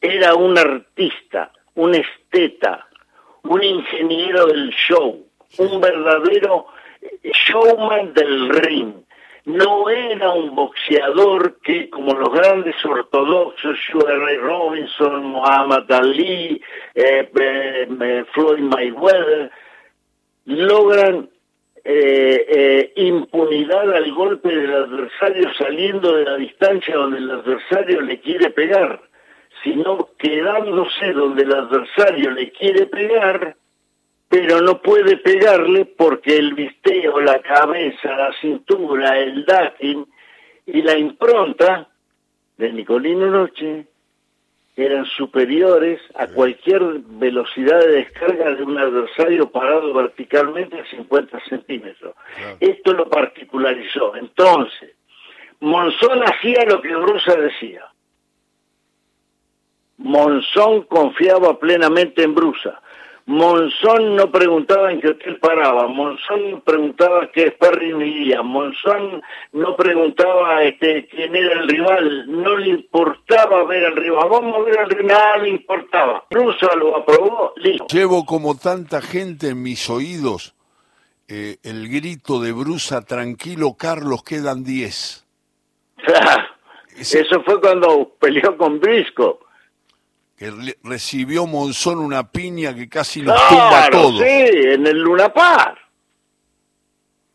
era 0.00 0.34
un 0.34 0.58
artista, 0.58 1.52
un 1.76 1.94
esteta, 1.94 2.88
un 3.44 3.62
ingeniero 3.62 4.46
del 4.46 4.70
show, 4.70 5.24
un 5.58 5.80
verdadero 5.80 6.66
showman 7.22 8.12
del 8.14 8.48
ring. 8.48 8.94
No 9.44 9.90
era 9.90 10.30
un 10.30 10.54
boxeador 10.54 11.58
que, 11.64 11.90
como 11.90 12.14
los 12.14 12.32
grandes 12.32 12.76
ortodoxos, 12.84 13.76
Sugar 13.90 14.20
Robinson, 14.40 15.24
Muhammad 15.26 15.90
Ali, 15.90 16.62
eh, 16.94 17.28
eh, 17.34 17.88
eh, 18.00 18.24
Floyd 18.32 18.60
Mayweather, 18.60 19.50
logran 20.44 21.28
impunidad 22.94 23.92
al 23.92 24.12
golpe 24.12 24.54
del 24.54 24.72
adversario 24.72 25.52
saliendo 25.54 26.14
de 26.14 26.24
la 26.24 26.36
distancia 26.36 26.94
donde 26.94 27.18
el 27.18 27.28
adversario 27.28 28.00
le 28.02 28.20
quiere 28.20 28.50
pegar, 28.50 29.00
sino 29.64 30.10
quedándose 30.16 31.12
donde 31.12 31.42
el 31.42 31.52
adversario 31.52 32.30
le 32.30 32.52
quiere 32.52 32.86
pegar 32.86 33.56
pero 34.32 34.62
no 34.62 34.80
puede 34.80 35.18
pegarle 35.18 35.84
porque 35.84 36.38
el 36.38 36.54
visteo, 36.54 37.20
la 37.20 37.42
cabeza, 37.42 38.16
la 38.16 38.32
cintura, 38.40 39.18
el 39.18 39.44
dátil 39.44 40.06
y 40.64 40.80
la 40.80 40.96
impronta 40.96 41.86
de 42.56 42.72
Nicolino 42.72 43.26
Noche 43.26 43.88
eran 44.74 45.04
superiores 45.04 46.00
a 46.14 46.28
cualquier 46.28 46.82
velocidad 47.04 47.78
de 47.80 47.88
descarga 47.88 48.54
de 48.54 48.62
un 48.62 48.78
adversario 48.78 49.50
parado 49.50 49.92
verticalmente 49.92 50.80
a 50.80 50.86
50 50.86 51.38
centímetros. 51.50 52.14
Esto 52.58 52.94
lo 52.94 53.10
particularizó. 53.10 54.16
Entonces, 54.16 54.92
Monzón 55.60 56.22
hacía 56.22 56.64
lo 56.64 56.80
que 56.80 56.96
Brusa 56.96 57.36
decía. 57.36 57.84
Monzón 59.98 60.84
confiaba 60.84 61.58
plenamente 61.58 62.22
en 62.22 62.34
Brusa. 62.34 62.81
Monzón 63.26 64.16
no 64.16 64.30
preguntaba 64.32 64.90
en 64.90 65.00
qué 65.00 65.08
hotel 65.08 65.38
paraba, 65.38 65.86
Monzón 65.86 66.60
preguntaba 66.64 67.30
qué 67.32 67.50
sparring 67.50 67.98
vivía, 67.98 68.42
Monzón 68.42 69.22
no 69.52 69.76
preguntaba 69.76 70.62
este, 70.64 71.06
quién 71.06 71.34
era 71.36 71.60
el 71.60 71.68
rival, 71.68 72.24
no 72.42 72.56
le 72.56 72.70
importaba 72.70 73.64
ver 73.64 73.86
al 73.86 73.96
rival, 73.96 74.28
vamos 74.28 74.56
a 74.56 74.62
ver 74.64 74.78
al 74.80 74.90
rival, 74.90 75.06
nada 75.06 75.36
le 75.38 75.50
importaba. 75.50 76.24
Russo 76.30 76.74
lo 76.76 76.96
aprobó, 76.96 77.52
listo. 77.56 77.86
Llevo 77.92 78.24
como 78.24 78.56
tanta 78.56 79.00
gente 79.00 79.50
en 79.50 79.62
mis 79.62 79.88
oídos 79.88 80.54
eh, 81.28 81.58
el 81.62 81.88
grito 81.88 82.40
de 82.40 82.52
Brusa, 82.52 83.02
tranquilo 83.02 83.76
Carlos, 83.78 84.22
quedan 84.24 84.64
10. 84.64 85.26
Eso 86.98 87.42
fue 87.44 87.60
cuando 87.60 88.12
peleó 88.20 88.56
con 88.58 88.80
Brisco 88.80 89.40
que 90.42 90.76
recibió 90.82 91.46
Monzón 91.46 92.00
una 92.00 92.28
piña 92.32 92.74
que 92.74 92.88
casi 92.88 93.22
nos 93.22 93.40
tumba 93.48 93.84
a 93.84 93.90
todos. 93.90 94.18
Sí, 94.18 94.26
en 94.26 94.84
el 94.88 94.98
Luna 94.98 95.32
Par. 95.32 95.78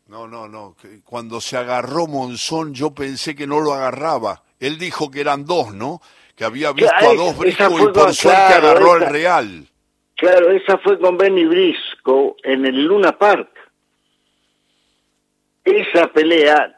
No, 0.08 0.28
no, 0.28 0.46
no. 0.46 0.76
Cuando 1.04 1.40
se 1.40 1.56
agarró 1.56 2.06
Monzón, 2.06 2.74
yo 2.74 2.90
pensé 2.90 3.34
que 3.34 3.46
no 3.46 3.60
lo 3.60 3.72
agarraba. 3.72 4.42
Él 4.60 4.76
dijo 4.76 5.10
que 5.10 5.22
eran 5.22 5.46
dos, 5.46 5.72
¿no? 5.72 6.02
Que 6.36 6.44
había 6.44 6.72
visto 6.72 6.94
a 6.94 7.14
dos 7.14 7.38
Brisco 7.38 7.80
y 7.80 7.92
por 7.94 8.12
suerte 8.12 8.52
agarró 8.52 8.92
al 8.92 9.06
Real. 9.06 9.66
Claro, 10.14 10.50
esa 10.50 10.76
fue 10.76 10.98
con 10.98 11.16
Benny 11.16 11.46
Brisco 11.46 12.36
en 12.42 12.66
el 12.66 12.84
Luna 12.84 13.16
Park. 13.16 13.48
Esa 15.64 16.08
pelea 16.12 16.77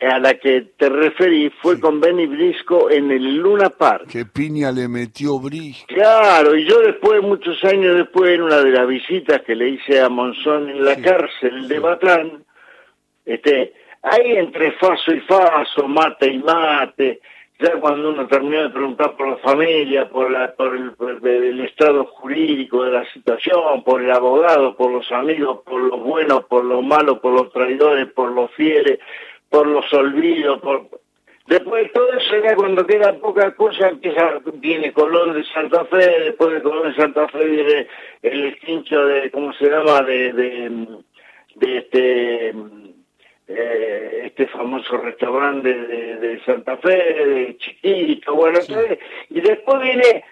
a 0.00 0.18
la 0.18 0.34
que 0.34 0.62
te 0.76 0.88
referí 0.88 1.50
fue 1.62 1.80
con 1.80 2.00
Benny 2.00 2.26
Brisco 2.26 2.90
en 2.90 3.10
el 3.10 3.36
Luna 3.36 3.70
Park. 3.70 4.08
¿Qué 4.10 4.26
piña 4.26 4.70
le 4.70 4.88
metió 4.88 5.38
Brisco? 5.38 5.86
Claro, 5.88 6.54
y 6.54 6.64
yo 6.64 6.80
después, 6.80 7.22
muchos 7.22 7.62
años 7.64 7.96
después, 7.96 8.32
en 8.32 8.42
una 8.42 8.60
de 8.60 8.70
las 8.70 8.86
visitas 8.86 9.40
que 9.42 9.54
le 9.54 9.70
hice 9.70 10.00
a 10.00 10.08
Monzón 10.08 10.68
en 10.68 10.84
la 10.84 10.96
cárcel 10.96 11.66
de 11.66 11.78
Batlán, 11.78 12.44
este, 13.24 13.72
ahí 14.02 14.36
entre 14.36 14.72
faso 14.72 15.12
y 15.12 15.20
faso, 15.20 15.88
mate 15.88 16.30
y 16.30 16.38
mate, 16.38 17.20
ya 17.58 17.80
cuando 17.80 18.10
uno 18.10 18.26
terminó 18.26 18.64
de 18.64 18.70
preguntar 18.70 19.16
por 19.16 19.28
la 19.28 19.36
familia, 19.38 20.08
por, 20.10 20.30
la, 20.30 20.54
por, 20.54 20.76
el, 20.76 21.60
estado 21.60 22.04
jurídico 22.04 22.84
de 22.84 22.90
la 22.90 23.12
situación, 23.12 23.82
por 23.82 24.02
el 24.02 24.10
abogado, 24.10 24.76
por 24.76 24.92
los 24.92 25.10
amigos, 25.10 25.60
por 25.64 25.80
los 25.80 25.98
buenos, 26.00 26.44
por 26.44 26.64
los 26.64 26.84
malos, 26.84 27.18
por 27.20 27.32
los 27.32 27.50
traidores, 27.52 28.12
por 28.12 28.30
los 28.32 28.50
fieles, 28.52 28.98
por 29.50 29.66
los 29.66 29.92
olvidos, 29.92 30.60
por... 30.60 30.88
Después 31.46 31.92
todo 31.92 32.12
eso 32.12 32.42
ya 32.42 32.56
cuando 32.56 32.84
queda 32.84 33.12
poca 33.20 33.54
cosa 33.54 33.88
empieza, 33.88 34.40
viene 34.54 34.92
Colón 34.92 35.32
de 35.32 35.44
Santa 35.44 35.84
Fe, 35.84 36.24
después 36.24 36.54
de 36.54 36.62
Colón 36.62 36.90
de 36.90 36.96
Santa 36.96 37.28
Fe 37.28 37.44
viene 37.44 37.86
el 38.22 38.58
quincho 38.58 39.06
de, 39.06 39.30
¿cómo 39.30 39.52
se 39.52 39.70
llama? 39.70 40.02
De, 40.02 40.32
de, 40.32 41.78
este, 41.78 42.48
eh, 43.46 44.22
este 44.24 44.48
famoso 44.48 44.96
restaurante 44.96 45.72
de, 45.72 46.40
Santa 46.44 46.78
Fe, 46.78 46.96
de 46.96 47.56
Chiquito, 47.58 48.34
bueno, 48.34 48.58
y 49.30 49.40
después 49.40 49.82
viene 49.82 50.24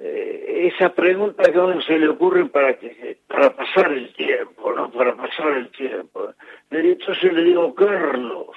eh, 0.00 0.70
esa 0.72 0.94
pregunta 0.94 1.50
que 1.50 1.58
a 1.58 1.64
uno 1.64 1.80
se 1.82 1.98
le 1.98 2.08
ocurre 2.08 2.46
para 2.46 2.78
que 2.78 3.18
para 3.26 3.50
pasar 3.56 3.90
el 3.92 4.12
tiempo, 4.14 4.72
¿no? 4.72 4.90
Para 4.92 5.16
pasar 5.16 5.48
el 5.54 5.68
tiempo. 5.70 6.32
Entonces 6.70 7.32
le 7.32 7.44
digo, 7.44 7.74
Carlos, 7.74 8.48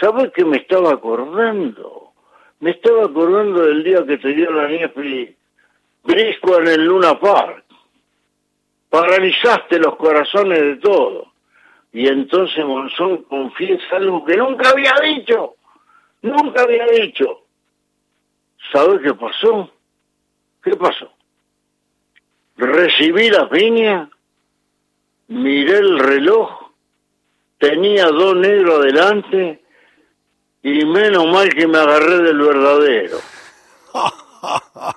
¿sabes 0.00 0.32
qué 0.34 0.44
me 0.44 0.58
estaba 0.58 0.92
acordando? 0.92 2.12
Me 2.60 2.70
estaba 2.70 3.04
acordando 3.04 3.62
del 3.62 3.84
día 3.84 4.04
que 4.06 4.18
te 4.18 4.28
dio 4.28 4.50
la 4.50 4.68
nieve 4.68 5.36
Brisco 6.02 6.58
en 6.60 6.68
el 6.68 6.84
Luna 6.84 7.18
Park. 7.18 7.64
Paralizaste 8.88 9.78
los 9.78 9.96
corazones 9.96 10.60
de 10.60 10.76
todos. 10.76 11.28
Y 11.92 12.06
entonces 12.06 12.64
Monzón 12.64 13.24
confiesa 13.24 13.96
algo 13.96 14.24
que 14.24 14.36
nunca 14.36 14.70
había 14.70 14.94
dicho. 15.02 15.56
Nunca 16.22 16.62
había 16.62 16.86
dicho. 16.86 17.42
¿Sabes 18.72 19.00
qué 19.02 19.14
pasó? 19.14 19.70
¿Qué 20.62 20.76
pasó? 20.76 21.10
Recibí 22.56 23.30
la 23.30 23.48
piña, 23.48 24.10
miré 25.30 25.78
el 25.78 25.98
reloj, 25.98 26.50
tenía 27.58 28.06
dos 28.06 28.36
negros 28.36 28.80
adelante 28.80 29.62
y 30.62 30.84
menos 30.84 31.26
mal 31.26 31.48
que 31.54 31.66
me 31.66 31.78
agarré 31.78 32.18
del 32.18 32.38
verdadero. 32.38 33.18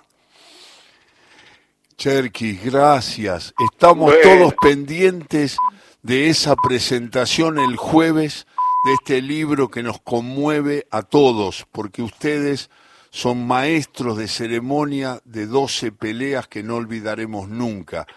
Cherky, 1.97 2.57
gracias. 2.57 3.53
Estamos 3.71 4.13
todos 4.21 4.53
pendientes 4.61 5.55
de 6.01 6.29
esa 6.29 6.55
presentación 6.55 7.59
el 7.59 7.77
jueves 7.77 8.47
de 8.85 8.93
este 8.93 9.21
libro 9.21 9.69
que 9.69 9.83
nos 9.83 10.01
conmueve 10.01 10.87
a 10.89 11.03
todos, 11.03 11.65
porque 11.71 12.01
ustedes 12.01 12.69
son 13.11 13.45
maestros 13.47 14.17
de 14.17 14.27
ceremonia 14.27 15.21
de 15.23 15.45
12 15.45 15.91
peleas 15.91 16.47
que 16.47 16.63
no 16.63 16.75
olvidaremos 16.75 17.47
nunca. 17.47 18.07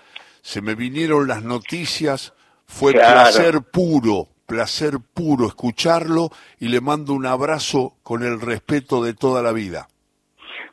Se 0.46 0.62
me 0.62 0.76
vinieron 0.76 1.26
las 1.26 1.42
noticias, 1.42 2.32
fue 2.66 2.92
placer 2.92 3.62
puro, 3.72 4.28
placer 4.46 4.92
puro 5.12 5.48
escucharlo 5.48 6.28
y 6.61 6.68
le 6.68 6.80
mando 6.80 7.14
un 7.14 7.26
abrazo 7.26 7.94
con 8.04 8.22
el 8.22 8.40
respeto 8.40 9.02
de 9.02 9.12
toda 9.12 9.42
la 9.42 9.52
vida. 9.52 9.88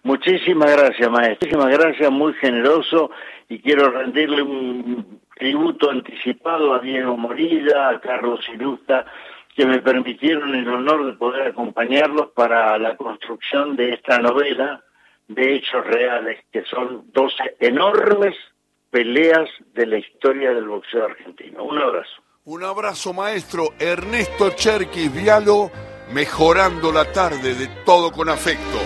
Muchísimas 0.03 0.71
gracias, 0.71 1.09
maestro. 1.09 1.47
Muchísimas 1.47 1.73
gracias, 1.75 2.11
muy 2.11 2.33
generoso 2.33 3.09
y 3.49 3.57
quiero 3.63 3.89
rendirle 3.89 4.43
un 4.43 5.21
tributo 5.35 5.89
anticipado 5.89 6.75
a 6.75 6.79
Diego 6.79 7.17
Morida, 7.17 7.89
a 7.89 7.99
Carlos 7.99 8.41
Irusta, 8.53 9.07
que 9.55 9.65
me 9.65 9.79
permitieron 9.79 10.53
el 10.53 10.69
honor 10.69 11.03
de 11.07 11.13
poder 11.13 11.47
acompañarlos 11.47 12.27
para 12.35 12.77
la 12.77 12.95
construcción 12.95 13.75
de 13.75 13.95
esta 13.95 14.19
novela 14.19 14.83
de 15.27 15.55
hechos 15.55 15.83
reales, 15.83 16.41
que 16.51 16.63
son 16.65 17.05
12 17.11 17.55
enormes 17.59 18.35
peleas 18.93 19.49
de 19.73 19.87
la 19.87 19.97
historia 19.97 20.51
del 20.53 20.67
boxeo 20.67 21.05
argentino. 21.05 21.63
Un 21.63 21.79
abrazo. 21.79 22.11
Un 22.45 22.63
abrazo, 22.63 23.11
maestro. 23.11 23.69
Ernesto 23.79 24.51
Cherkis 24.51 25.11
Vialo, 25.11 25.71
mejorando 26.13 26.91
la 26.91 27.11
tarde 27.11 27.55
de 27.55 27.67
todo 27.85 28.11
con 28.11 28.29
afecto. 28.29 28.77